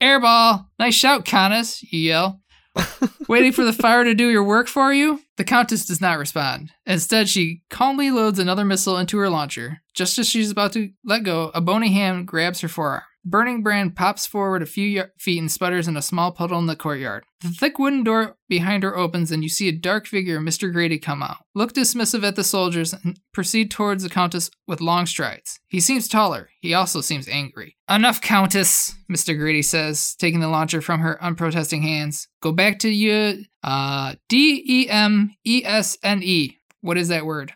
[0.00, 0.66] Airball!
[0.78, 2.40] Nice shout, Canis, you yell.
[3.28, 5.20] Waiting for the fire to do your work for you?
[5.36, 6.72] The Countess does not respond.
[6.86, 9.82] Instead, she calmly loads another missile into her launcher.
[9.94, 13.02] Just as she's about to let go, a bony hand grabs her forearm.
[13.24, 16.66] Burning brand pops forward a few y- feet and sputters in a small puddle in
[16.66, 17.24] the courtyard.
[17.40, 20.72] The thick wooden door behind her opens, and you see a dark figure, Mr.
[20.72, 21.38] Grady, come out.
[21.54, 25.60] Look dismissive at the soldiers and proceed towards the Countess with long strides.
[25.68, 26.50] He seems taller.
[26.60, 27.76] He also seems angry.
[27.90, 29.36] Enough, Countess, Mr.
[29.38, 32.28] Grady says, taking the launcher from her unprotesting hands.
[32.40, 36.58] Go back to your uh D E M E S N E.
[36.80, 37.52] What is that word?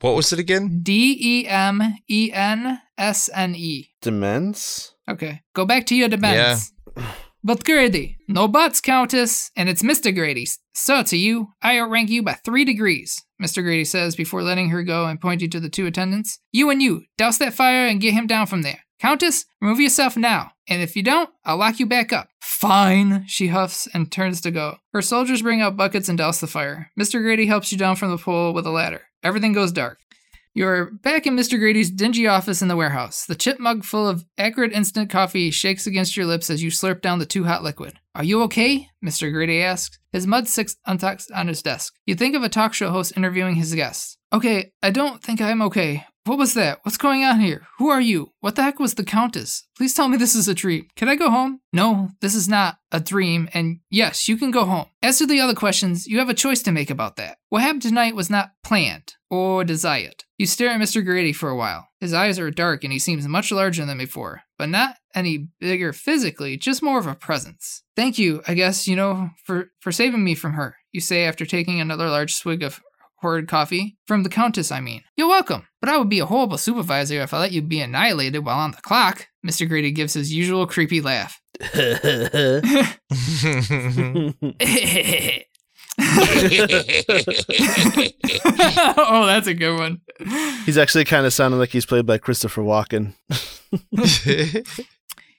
[0.00, 0.80] What was it again?
[0.82, 3.90] D E M E N S N E.
[4.02, 4.92] Demence?
[5.08, 5.42] Okay.
[5.54, 6.72] Go back to your demands.
[7.44, 10.14] But Grady, no buts, Countess, and it's Mr.
[10.14, 10.46] Grady.
[10.74, 13.62] So to you, I outrank you by three degrees, Mr.
[13.62, 16.40] Grady says before letting her go and pointing to the two attendants.
[16.50, 18.80] You and you, douse that fire and get him down from there.
[18.98, 22.28] Countess, remove yourself now, and if you don't, I'll lock you back up.
[22.40, 24.78] Fine, she huffs and turns to go.
[24.92, 26.90] Her soldiers bring out buckets and douse the fire.
[26.98, 27.22] Mr.
[27.22, 29.02] Grady helps you down from the pole with a ladder.
[29.22, 29.98] Everything goes dark.
[30.54, 31.58] You're back in Mr.
[31.58, 33.24] Grady's dingy office in the warehouse.
[33.26, 37.00] The chip mug full of acrid instant coffee shakes against your lips as you slurp
[37.00, 37.98] down the too hot liquid.
[38.14, 38.88] Are you okay?
[39.04, 39.32] Mr.
[39.32, 39.98] Grady asks.
[40.12, 41.94] His mud sticks untucked on his desk.
[42.06, 44.16] You think of a talk show host interviewing his guests.
[44.32, 46.04] Okay, I don't think I'm okay.
[46.28, 46.80] What was that?
[46.82, 47.66] What's going on here?
[47.78, 48.34] Who are you?
[48.40, 49.64] What the heck was the Countess?
[49.78, 50.86] Please tell me this is a dream.
[50.94, 51.62] Can I go home?
[51.72, 54.84] No, this is not a dream, and yes, you can go home.
[55.02, 57.38] As to the other questions, you have a choice to make about that.
[57.48, 60.24] What happened tonight was not planned or desired.
[60.36, 61.02] You stare at Mr.
[61.02, 61.88] Grady for a while.
[61.98, 65.94] His eyes are dark and he seems much larger than before, but not any bigger
[65.94, 67.84] physically, just more of a presence.
[67.96, 71.46] Thank you, I guess, you know, for, for saving me from her, you say after
[71.46, 72.82] taking another large swig of
[73.20, 73.96] horrid coffee.
[74.06, 75.02] From the Countess, I mean.
[75.16, 78.44] You're welcome, but I would be a horrible supervisor if I let you be annihilated
[78.44, 79.28] while on the clock.
[79.46, 79.68] Mr.
[79.68, 81.40] Grady gives his usual creepy laugh.
[86.00, 86.72] oh,
[89.26, 90.00] that's a good one.
[90.64, 93.14] he's actually kind of sounding like he's played by Christopher Walken.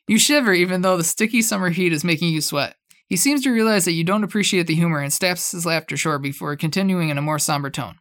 [0.09, 2.75] You shiver even though the sticky summer heat is making you sweat.
[3.09, 6.21] He seems to realize that you don't appreciate the humor and snaps his laughter short
[6.21, 7.95] before continuing in a more somber tone.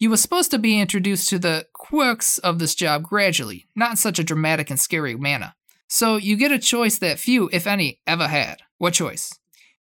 [0.00, 3.96] You were supposed to be introduced to the quirks of this job gradually, not in
[3.96, 5.54] such a dramatic and scary manner.
[5.86, 8.62] So you get a choice that few, if any, ever had.
[8.78, 9.32] What choice?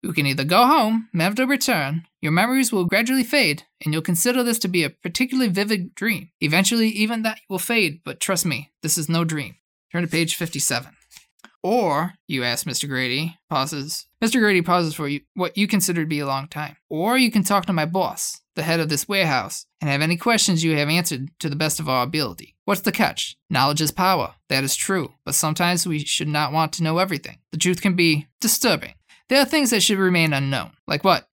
[0.04, 4.04] You can either go home, never to return, your memories will gradually fade, and you'll
[4.04, 6.30] consider this to be a particularly vivid dream.
[6.40, 9.56] Eventually, even that will fade, but trust me, this is no dream.
[9.92, 10.97] Turn to page 57.
[11.70, 12.88] Or, you ask Mr.
[12.88, 14.06] Grady, pauses.
[14.24, 14.40] Mr.
[14.40, 16.78] Grady pauses for you what you consider to be a long time.
[16.90, 20.16] Or you can talk to my boss, the head of this warehouse, and have any
[20.16, 22.56] questions you have answered to the best of our ability.
[22.64, 23.36] What's the catch?
[23.50, 24.36] Knowledge is power.
[24.48, 27.40] That is true, but sometimes we should not want to know everything.
[27.52, 28.94] The truth can be disturbing.
[29.28, 30.72] There are things that should remain unknown.
[30.88, 31.28] Like what?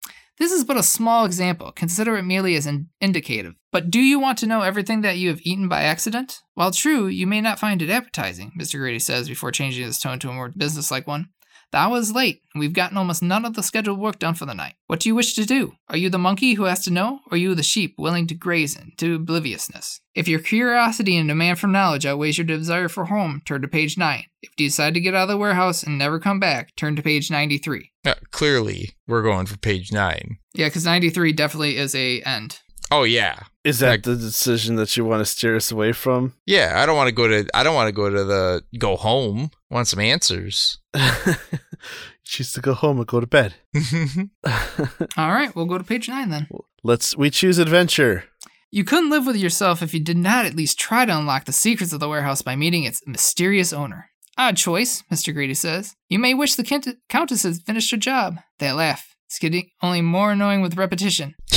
[0.41, 1.71] This is but a small example.
[1.71, 3.57] Consider it merely as an indicative.
[3.73, 6.41] But do you want to know everything that you have eaten by accident?
[6.55, 8.79] While true, you may not find it appetizing, Mr.
[8.79, 11.29] Grady says before changing his tone to a more businesslike one.
[11.73, 14.45] The hour is late, and we've gotten almost none of the scheduled work done for
[14.45, 14.75] the night.
[14.89, 15.75] What do you wish to do?
[15.89, 18.35] Are you the monkey who has to know, or are you the sheep willing to
[18.35, 20.01] graze into obliviousness?
[20.15, 23.97] If your curiosity and demand for knowledge outweighs your desire for home, turn to page
[23.97, 24.25] 9.
[24.43, 27.03] If you decide to get out of the warehouse and never come back, turn to
[27.03, 27.93] page 93.
[28.05, 30.39] Yeah, clearly, we're going for page nine.
[30.55, 32.61] Yeah, because 93 definitely is a end.
[32.93, 36.35] Oh yeah, Is that Like- the decision that you want to steer us away from?
[36.47, 36.73] yeah.
[36.83, 37.47] I don't want to go to.
[37.55, 39.51] I don't want to go to the go home.
[39.71, 40.79] I want some answers.
[42.25, 43.55] Choose to go home or go to bed.
[45.17, 46.49] All right, we'll go to page 9 then.
[46.85, 48.25] Let's we choose adventure.
[48.71, 51.53] You couldn't live with yourself if you did not at least try to unlock the
[51.53, 54.11] secrets of the warehouse by meeting its mysterious owner.
[54.39, 55.35] Odd choice, Mr.
[55.35, 55.97] Grady says.
[56.09, 58.37] You may wish the count- Countess had finished her job.
[58.61, 59.10] They laugh.
[59.31, 61.37] It's getting only more annoying with repetition.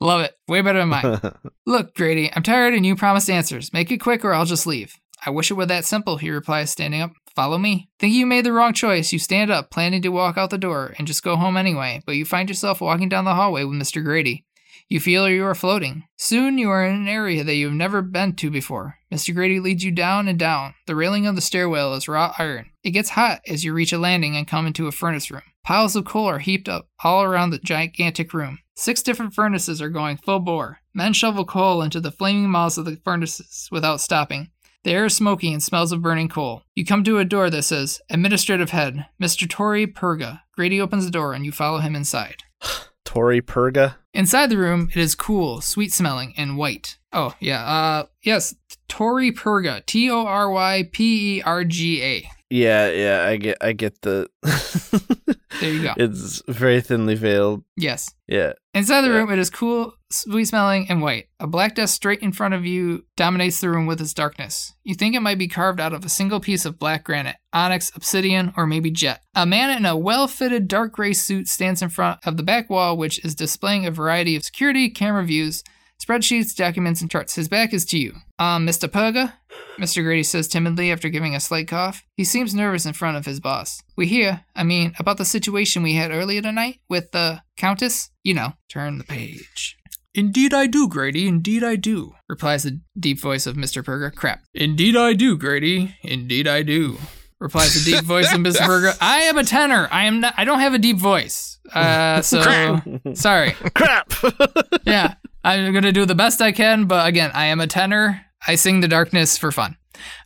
[0.00, 0.32] Love it.
[0.48, 1.20] Way better than mine.
[1.66, 3.74] Look, Grady, I'm tired and you promised answers.
[3.74, 4.94] Make it quick or I'll just leave.
[5.26, 7.12] I wish it were that simple, he replies, standing up.
[7.34, 7.90] Follow me.
[7.98, 9.12] Think you made the wrong choice.
[9.12, 12.16] You stand up, planning to walk out the door and just go home anyway, but
[12.16, 14.02] you find yourself walking down the hallway with Mr.
[14.02, 14.45] Grady.
[14.88, 16.04] You feel you are floating.
[16.16, 18.98] Soon you are in an area that you have never been to before.
[19.12, 19.34] Mr.
[19.34, 20.74] Grady leads you down and down.
[20.86, 22.70] The railing of the stairwell is wrought iron.
[22.84, 25.42] It gets hot as you reach a landing and come into a furnace room.
[25.64, 28.60] Piles of coal are heaped up all around the gigantic room.
[28.76, 30.78] Six different furnaces are going full bore.
[30.94, 34.50] Men shovel coal into the flaming mouths of the furnaces without stopping.
[34.84, 36.62] The air is smoky and smells of burning coal.
[36.76, 39.50] You come to a door that says, Administrative Head, Mr.
[39.50, 40.42] Tori Purga.
[40.52, 42.44] Grady opens the door and you follow him inside.
[43.06, 43.94] Tori Purga.
[44.12, 46.98] Inside the room, it is cool, sweet smelling, and white.
[47.12, 48.54] Oh, yeah, uh, yes,
[48.88, 49.86] Tori Purga.
[49.86, 52.30] T O R Y P E R G A.
[52.50, 54.28] Yeah, yeah, I get, I get the.
[55.60, 55.94] There you go.
[55.96, 57.64] It's very thinly veiled.
[57.78, 58.12] Yes.
[58.28, 58.52] Yeah.
[58.74, 59.14] Inside the Yeah.
[59.14, 61.28] room, it is cool, sweet smelling, and white.
[61.40, 64.74] A black desk straight in front of you dominates the room with its darkness.
[64.84, 67.90] You think it might be carved out of a single piece of black granite, onyx,
[67.96, 69.22] obsidian, or maybe jet.
[69.34, 72.68] A man in a well fitted dark gray suit stands in front of the back
[72.68, 75.64] wall, which is displaying a variety of security camera views,
[76.02, 77.34] spreadsheets, documents, and charts.
[77.34, 78.14] His back is to you.
[78.38, 78.88] Um, Mr.
[78.88, 79.32] Purga?
[79.78, 80.02] Mr.
[80.02, 82.04] Grady says timidly after giving a slight cough.
[82.16, 83.82] He seems nervous in front of his boss.
[83.96, 88.10] We hear, I mean, about the situation we had earlier tonight with the Countess?
[88.22, 89.76] You know, turn the page.
[90.14, 93.82] Indeed I do, Grady, indeed I do, replies the deep voice of Mr.
[93.84, 94.14] Purga.
[94.14, 94.42] Crap.
[94.54, 96.96] Indeed I do, Grady, indeed I do,
[97.38, 98.60] replies the deep voice of Mr.
[98.62, 98.96] Purga.
[99.02, 99.88] I am a tenor.
[99.90, 101.58] I am not, I don't have a deep voice.
[101.70, 102.80] Uh, so,
[103.12, 103.52] sorry.
[103.74, 104.12] Crap.
[104.86, 105.14] Yeah,
[105.46, 108.26] I'm gonna do the best I can, but again, I am a tenor.
[108.48, 109.76] I sing the darkness for fun.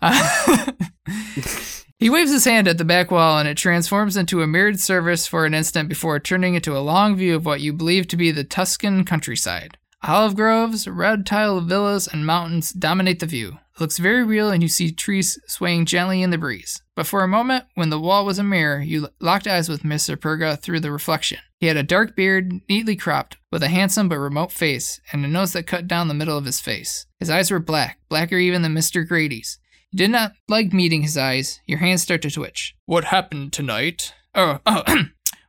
[0.01, 0.73] Uh,
[1.99, 5.27] he waves his hand at the back wall, and it transforms into a mirrored surface
[5.27, 8.31] for an instant before turning into a long view of what you believe to be
[8.31, 9.77] the Tuscan countryside.
[10.03, 13.59] Olive groves, red tile villas, and mountains dominate the view.
[13.81, 16.83] It looks very real, and you see trees swaying gently in the breeze.
[16.95, 20.19] But for a moment, when the wall was a mirror, you locked eyes with Mr.
[20.19, 21.39] Purga through the reflection.
[21.61, 25.29] He had a dark beard, neatly cropped, with a handsome but remote face, and a
[25.29, 27.07] nose that cut down the middle of his face.
[27.19, 29.09] His eyes were black, blacker even than Mr.
[29.09, 29.59] Grady's.
[29.93, 31.63] You did not like meeting his eyes.
[31.65, 32.77] Your hands start to twitch.
[32.85, 34.13] What happened tonight?
[34.35, 34.83] Oh, oh,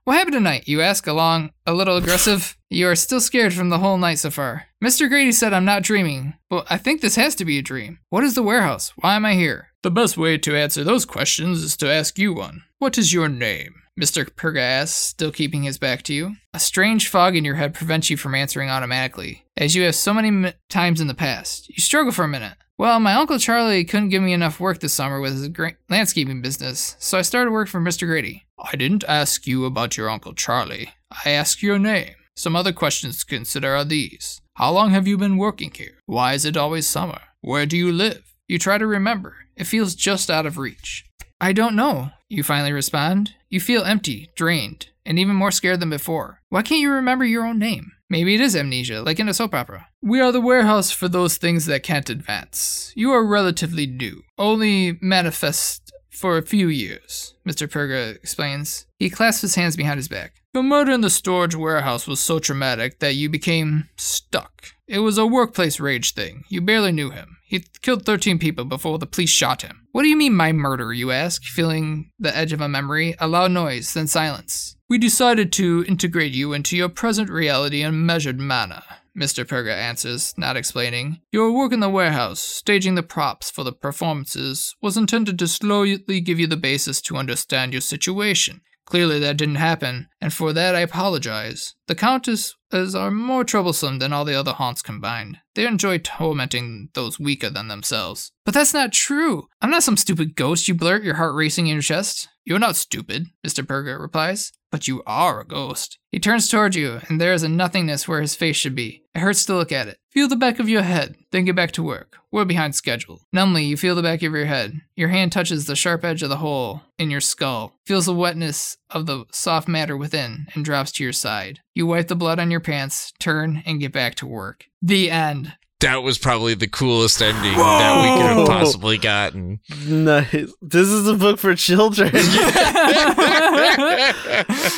[0.05, 0.69] what happened tonight?
[0.69, 2.55] You ask, along a little aggressive.
[2.73, 4.67] You are still scared from the whole night so far.
[4.81, 5.09] Mr.
[5.09, 6.35] Grady said I'm not dreaming.
[6.49, 7.99] but I think this has to be a dream.
[8.09, 8.93] What is the warehouse?
[8.95, 9.67] Why am I here?
[9.83, 12.63] The best way to answer those questions is to ask you one.
[12.79, 13.75] What is your name?
[13.99, 14.23] Mr.
[14.25, 16.37] Purga asks, still keeping his back to you.
[16.53, 20.13] A strange fog in your head prevents you from answering automatically, as you have so
[20.13, 21.67] many m- times in the past.
[21.67, 22.53] You struggle for a minute.
[22.77, 26.41] Well, my Uncle Charlie couldn't give me enough work this summer with his gra- landscaping
[26.41, 28.07] business, so I started work for Mr.
[28.07, 28.45] Grady.
[28.57, 30.93] I didn't ask you about your Uncle Charlie.
[31.25, 32.15] I asked your name.
[32.35, 35.99] Some other questions to consider are these How long have you been working here?
[36.05, 37.19] Why is it always summer?
[37.41, 38.35] Where do you live?
[38.47, 39.35] You try to remember.
[39.55, 41.05] It feels just out of reach.
[41.39, 43.33] I don't know, you finally respond.
[43.49, 46.39] You feel empty, drained, and even more scared than before.
[46.49, 47.91] Why can't you remember your own name?
[48.09, 49.87] Maybe it is amnesia, like in a soap opera.
[50.01, 52.91] We are the warehouse for those things that can't advance.
[52.95, 55.80] You are relatively new, only manifest
[56.11, 57.67] for a few years, Mr.
[57.67, 58.85] Purga explains.
[58.99, 60.41] He clasps his hands behind his back.
[60.53, 64.73] Your murder in the storage warehouse was so traumatic that you became stuck.
[64.87, 66.43] It was a workplace rage thing.
[66.49, 67.37] You barely knew him.
[67.45, 69.87] He killed 13 people before the police shot him.
[69.93, 70.91] What do you mean, my murder?
[70.91, 73.15] You ask, feeling the edge of a memory.
[73.19, 74.75] A loud noise, then silence.
[74.89, 78.83] We decided to integrate you into your present reality in a measured manner.
[79.17, 79.45] Mr.
[79.45, 81.19] Purga answers, not explaining.
[81.31, 85.97] Your work in the warehouse, staging the props for the performances, was intended to slowly
[85.97, 88.61] give you the basis to understand your situation.
[88.85, 91.75] Clearly, that didn't happen, and for that I apologize.
[91.87, 92.55] The Countesses
[92.95, 95.37] are more troublesome than all the other haunts combined.
[95.55, 98.31] They enjoy tormenting those weaker than themselves.
[98.43, 99.47] But that's not true.
[99.61, 102.27] I'm not some stupid ghost, you blurt, your heart racing in your chest.
[102.43, 103.63] You're not stupid, Mr.
[103.63, 104.51] Purga replies.
[104.71, 105.99] But you are a ghost.
[106.11, 109.03] He turns toward you, and there is a nothingness where his face should be.
[109.13, 109.97] It hurts to look at it.
[110.09, 112.17] Feel the back of your head, then get back to work.
[112.31, 113.21] We're behind schedule.
[113.33, 114.81] Numbly, you feel the back of your head.
[114.95, 118.77] Your hand touches the sharp edge of the hole in your skull, feels the wetness
[118.89, 121.59] of the soft matter within, and drops to your side.
[121.75, 124.65] You wipe the blood on your pants, turn, and get back to work.
[124.81, 125.53] The end.
[125.81, 129.59] That was probably the coolest ending that we could have possibly gotten.
[129.87, 130.31] Nice.
[130.61, 132.11] This is a book for children.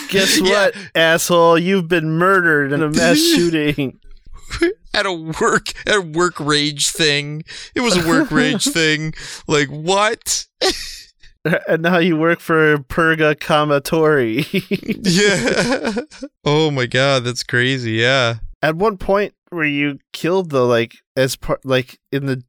[0.09, 0.49] Guess Yeah.
[0.49, 1.59] what, asshole?
[1.59, 3.99] You've been murdered in a mass shooting.
[4.93, 7.43] at a work at a work rage thing.
[7.75, 9.13] It was a work rage thing.
[9.47, 10.45] Like what?
[11.67, 14.45] And now you work for Purga Kamatori.
[15.03, 16.03] Yeah.
[16.45, 17.93] oh my god, that's crazy.
[17.93, 18.35] Yeah.
[18.61, 22.43] At one point where you killed the like as part like in the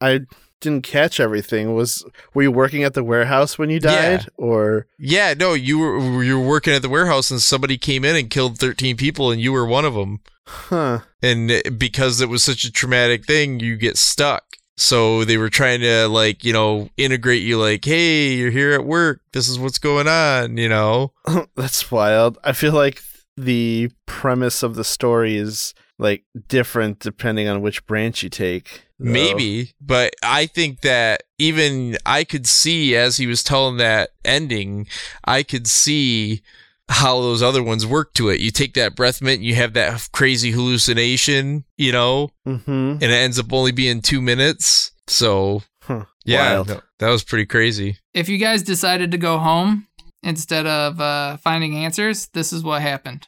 [0.00, 0.20] I
[0.60, 2.04] didn't catch everything was
[2.34, 4.16] were you working at the warehouse when you Yeah.
[4.18, 8.04] died or Yeah, no, you were you were working at the warehouse and somebody came
[8.04, 10.20] in and killed 13 people and you were one of them.
[10.46, 14.44] huh And because it was such a traumatic thing, you get stuck.
[14.78, 18.84] So they were trying to like, you know, integrate you like, "Hey, you're here at
[18.84, 19.20] work.
[19.32, 21.12] This is what's going on," you know.
[21.56, 22.36] That's wild.
[22.44, 23.00] I feel like
[23.38, 28.82] the premise of the story is like different depending on which branch you take.
[28.98, 29.10] though.
[29.10, 34.86] Maybe, but I think that even I could see as he was telling that ending,
[35.24, 36.42] I could see
[36.88, 38.40] how those other ones work to it.
[38.40, 42.66] You take that breath mint, you have that crazy hallucination, you know, Mhm.
[42.94, 44.92] and it ends up only being two minutes.
[45.08, 46.04] So, Huh.
[46.24, 46.68] yeah, Wild.
[46.68, 47.98] no, that was pretty crazy.
[48.14, 49.86] if you guys decided to go home
[50.22, 53.26] instead of uh, finding answers, this is what happened.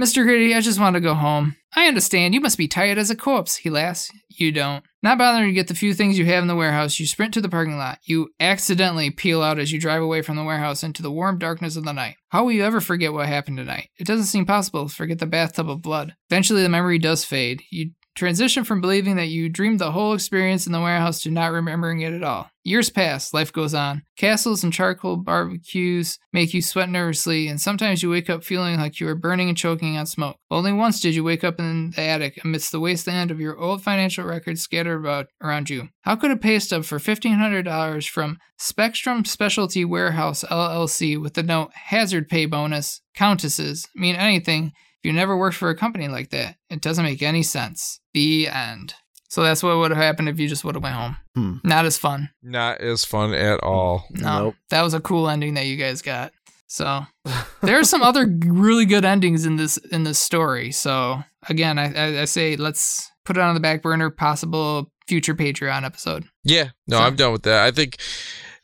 [0.00, 0.24] Mr.
[0.24, 1.56] Gritty, I just want to go home.
[1.76, 2.34] I understand.
[2.34, 4.10] You must be tired as a corpse, he laughs.
[4.28, 4.84] You don't.
[5.02, 7.40] Not bothering to get the few things you have in the warehouse, you sprint to
[7.40, 7.98] the parking lot.
[8.04, 11.76] You accidentally peel out as you drive away from the warehouse into the warm darkness
[11.76, 12.16] of the night.
[12.28, 13.88] How will you ever forget what happened tonight?
[13.98, 16.14] It doesn't seem possible to forget the bathtub of blood.
[16.30, 17.62] Eventually, the memory does fade.
[17.70, 21.52] You transition from believing that you dreamed the whole experience in the warehouse to not
[21.52, 22.50] remembering it at all.
[22.66, 24.04] Years pass, life goes on.
[24.16, 28.98] Castles and charcoal barbecues make you sweat nervously, and sometimes you wake up feeling like
[28.98, 30.38] you are burning and choking on smoke.
[30.50, 33.82] Only once did you wake up in the attic amidst the wasteland of your old
[33.82, 35.90] financial records scattered about around you.
[36.04, 41.70] How could a pay stub for $1,500 from Spectrum Specialty Warehouse LLC with the note
[41.74, 46.56] hazard pay bonus, countesses, mean anything if you never worked for a company like that?
[46.70, 48.00] It doesn't make any sense.
[48.14, 48.94] The end.
[49.34, 51.16] So that's what would have happened if you just would have went home.
[51.34, 51.56] Hmm.
[51.64, 52.30] Not as fun.
[52.40, 54.06] Not as fun at all.
[54.10, 54.54] No, Nope.
[54.70, 56.32] that was a cool ending that you guys got.
[56.68, 57.04] So
[57.60, 60.70] there are some other really good endings in this in this story.
[60.70, 64.08] So again, I, I, I say let's put it on the back burner.
[64.08, 66.26] Possible future Patreon episode.
[66.44, 67.64] Yeah, no, So- I'm done with that.
[67.66, 67.96] I think,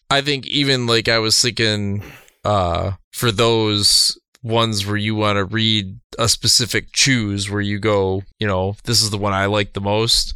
[0.09, 2.05] I think even like I was thinking,
[2.45, 8.23] uh, for those ones where you want to read a specific choose, where you go,
[8.39, 10.35] you know, this is the one I like the most.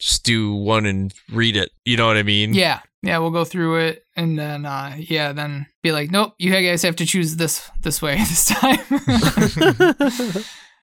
[0.00, 1.70] Just do one and read it.
[1.84, 2.54] You know what I mean?
[2.54, 6.50] Yeah, yeah, we'll go through it and then uh, yeah, then be like, nope, you
[6.50, 8.78] guys have to choose this this way this time.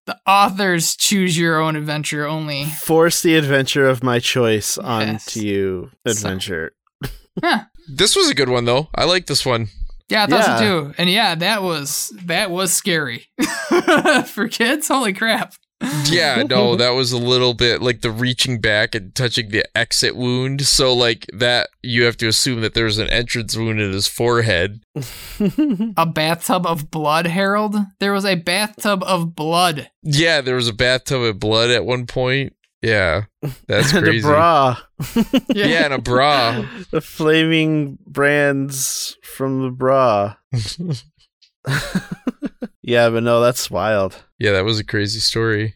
[0.05, 2.65] the authors choose your own adventure only.
[2.65, 4.86] Force the adventure of my choice Yes.
[4.86, 6.72] onto you, adventure.
[7.43, 7.65] Huh.
[7.88, 8.88] This was a good one though.
[8.95, 9.68] I like this one.
[10.09, 10.57] Yeah, I thought Yeah.
[10.57, 10.93] so too.
[10.97, 13.28] And yeah, that was that was scary
[14.26, 14.88] for kids.
[14.88, 15.53] Holy crap!
[16.09, 20.15] Yeah, no, that was a little bit like the reaching back and touching the exit
[20.15, 20.61] wound.
[20.65, 24.82] So like that, you have to assume that there's an entrance wound in his forehead.
[25.97, 27.75] A bathtub of blood, Harold.
[27.99, 29.89] There was a bathtub of blood.
[30.03, 32.53] Yeah, there was a bathtub of blood at one point.
[32.82, 33.23] Yeah,
[33.67, 34.19] that's and crazy.
[34.19, 34.78] a bra.
[35.53, 36.63] Yeah, and a bra.
[36.91, 40.36] the flaming brands from the bra.
[42.88, 44.24] Yeah, but no, that's wild.
[44.40, 45.76] Yeah, that was a crazy story.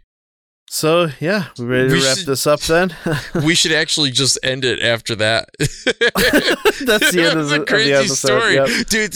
[0.70, 2.95] So yeah, we ready to We wrap should- this up then?
[3.45, 5.49] We should actually just end it after that.
[5.59, 8.16] That's the end of That's the, a of the crazy episode.
[8.16, 8.55] story.
[8.55, 8.68] yep.
[8.88, 9.07] Do.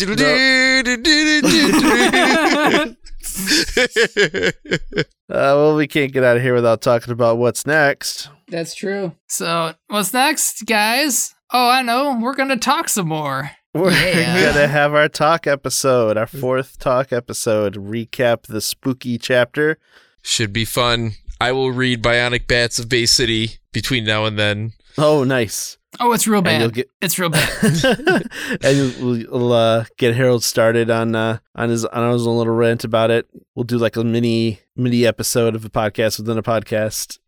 [5.27, 8.29] Uh, well, we can't get out of here without talking about what's next.
[8.47, 9.13] That's true.
[9.27, 11.33] So what's next, guys?
[11.51, 12.17] Oh, I know.
[12.21, 13.51] We're gonna talk some more.
[13.75, 14.53] We're Yeah.
[14.53, 19.77] gonna have our talk episode, our fourth talk episode, recap the spooky chapter.
[20.21, 21.15] Should be fun.
[21.41, 24.71] I will read Bionic Bats of Bay City between now and then.
[24.97, 25.77] Oh, nice!
[25.99, 26.73] Oh, it's real bad.
[26.73, 27.49] get It's real bad.
[28.61, 32.53] and you'll, we'll uh, get Harold started on uh, on his on his own little
[32.53, 33.27] rant about it.
[33.55, 37.19] We'll do like a mini mini episode of a podcast within a podcast.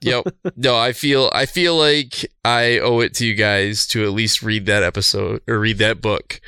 [0.00, 0.26] Yep.
[0.56, 4.42] No, I feel I feel like I owe it to you guys to at least
[4.42, 6.40] read that episode or read that book.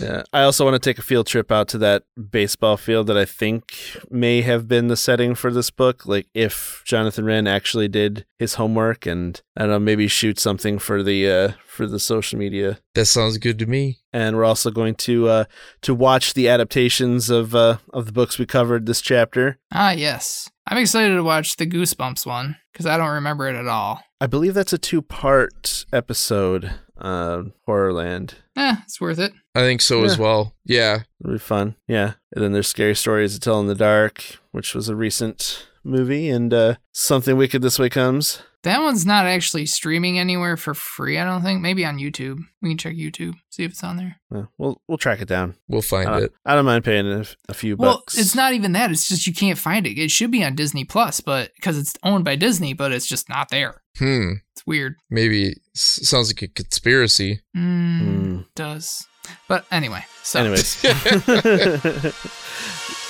[0.00, 0.22] Yeah.
[0.32, 3.24] I also want to take a field trip out to that baseball field that I
[3.24, 6.06] think may have been the setting for this book.
[6.06, 10.78] Like if Jonathan Wren actually did his homework and I don't know, maybe shoot something
[10.78, 12.78] for the uh for the social media.
[12.94, 13.98] That sounds good to me.
[14.12, 15.44] And we're also going to uh
[15.82, 19.58] to watch the adaptations of uh of the books we covered this chapter.
[19.72, 20.50] ah, yes.
[20.66, 24.02] I'm excited to watch the Goosebumps one because I don't remember it at all.
[24.20, 28.34] I believe that's a two part episode, uh, Horrorland.
[28.56, 29.32] Eh, it's worth it.
[29.54, 30.54] I think so as well.
[30.64, 31.02] Yeah.
[31.20, 31.74] It'll be fun.
[31.88, 32.14] Yeah.
[32.32, 34.22] And then there's Scary Stories to Tell in the Dark,
[34.52, 38.42] which was a recent movie, and uh, Something Wicked This Way Comes.
[38.62, 41.62] That one's not actually streaming anywhere for free, I don't think.
[41.62, 42.40] Maybe on YouTube.
[42.60, 44.20] We can check YouTube, see if it's on there.
[44.28, 45.54] Well, we'll we'll track it down.
[45.66, 46.32] We'll find I don't, it.
[46.44, 48.18] I don't mind paying a, a few Well, bucks.
[48.18, 48.90] it's not even that.
[48.90, 49.98] It's just you can't find it.
[49.98, 53.30] It should be on Disney Plus, but because it's owned by Disney, but it's just
[53.30, 53.80] not there.
[53.98, 54.32] Hmm.
[54.52, 54.96] It's weird.
[55.08, 57.40] Maybe sounds like a conspiracy.
[57.56, 58.46] Mm, Mm.
[58.54, 59.06] Does.
[59.48, 60.82] But anyway, so Anyways,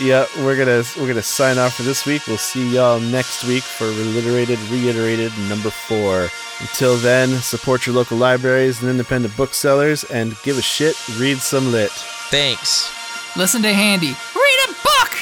[0.01, 2.27] yeah, we're gonna we're gonna sign off for this week.
[2.27, 6.29] We'll see y'all next week for Reliterated Reiterated number four.
[6.61, 10.97] Until then, support your local libraries and independent booksellers, and give a shit.
[11.19, 11.91] Read some lit.
[12.31, 12.91] Thanks.
[13.37, 14.15] listen to Handy.
[14.35, 15.17] Read a book!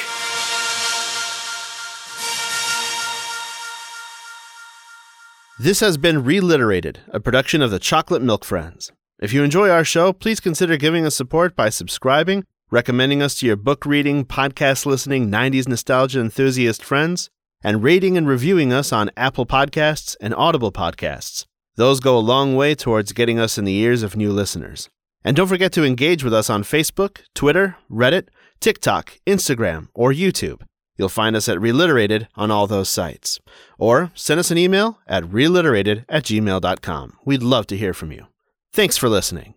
[5.57, 8.91] This has been Reliterated, a production of the Chocolate Milk Friends.
[9.21, 13.45] If you enjoy our show, please consider giving us support by subscribing, recommending us to
[13.45, 17.29] your book reading, podcast listening, 90s nostalgia enthusiast friends,
[17.61, 21.45] and rating and reviewing us on Apple Podcasts and Audible Podcasts.
[21.75, 24.87] Those go a long way towards getting us in the ears of new listeners.
[25.25, 28.29] And don't forget to engage with us on Facebook, Twitter, Reddit,
[28.61, 30.61] TikTok, Instagram, or YouTube.
[30.95, 33.41] You'll find us at Reliterated on all those sites.
[33.77, 37.17] Or send us an email at reliterated at gmail.com.
[37.25, 38.27] We'd love to hear from you.
[38.71, 39.55] Thanks for listening.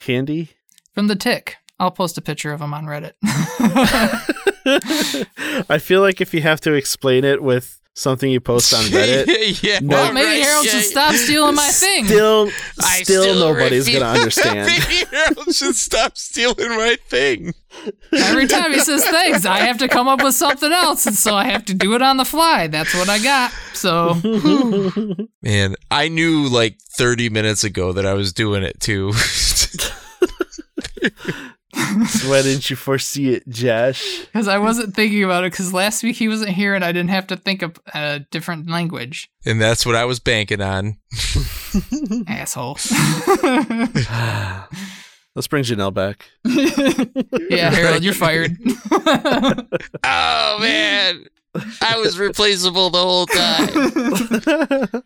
[0.00, 0.50] Candy?
[0.92, 1.56] From the Tick.
[1.78, 3.14] I'll post a picture of him on Reddit.
[5.70, 9.62] I feel like if you have to explain it with something you post on Reddit,
[9.62, 9.78] yeah.
[9.80, 9.96] No.
[9.96, 10.72] well, maybe right, Harold yeah.
[10.72, 12.04] should stop stealing my thing.
[12.06, 14.66] still, I still, nobody's refuse- going to understand.
[14.66, 17.54] Maybe Harold should stop stealing my thing.
[18.12, 21.34] Every time he says things, I have to come up with something else, and so
[21.34, 22.66] I have to do it on the fly.
[22.66, 23.52] That's what I got.
[23.72, 24.14] So
[25.42, 29.12] Man, I knew like 30 minutes ago that I was doing it too.
[32.26, 34.20] Why didn't you foresee it, Josh?
[34.20, 37.10] because I wasn't thinking about it, because last week he wasn't here, and I didn't
[37.10, 39.30] have to think of a different language.
[39.44, 40.96] and that's what I was banking on.
[42.28, 42.74] Asshole.
[45.36, 46.30] Let's bring Janelle back.
[47.50, 48.56] yeah, Harold, you're fired.
[48.92, 51.24] Oh man,
[51.80, 55.02] I was replaceable the whole time.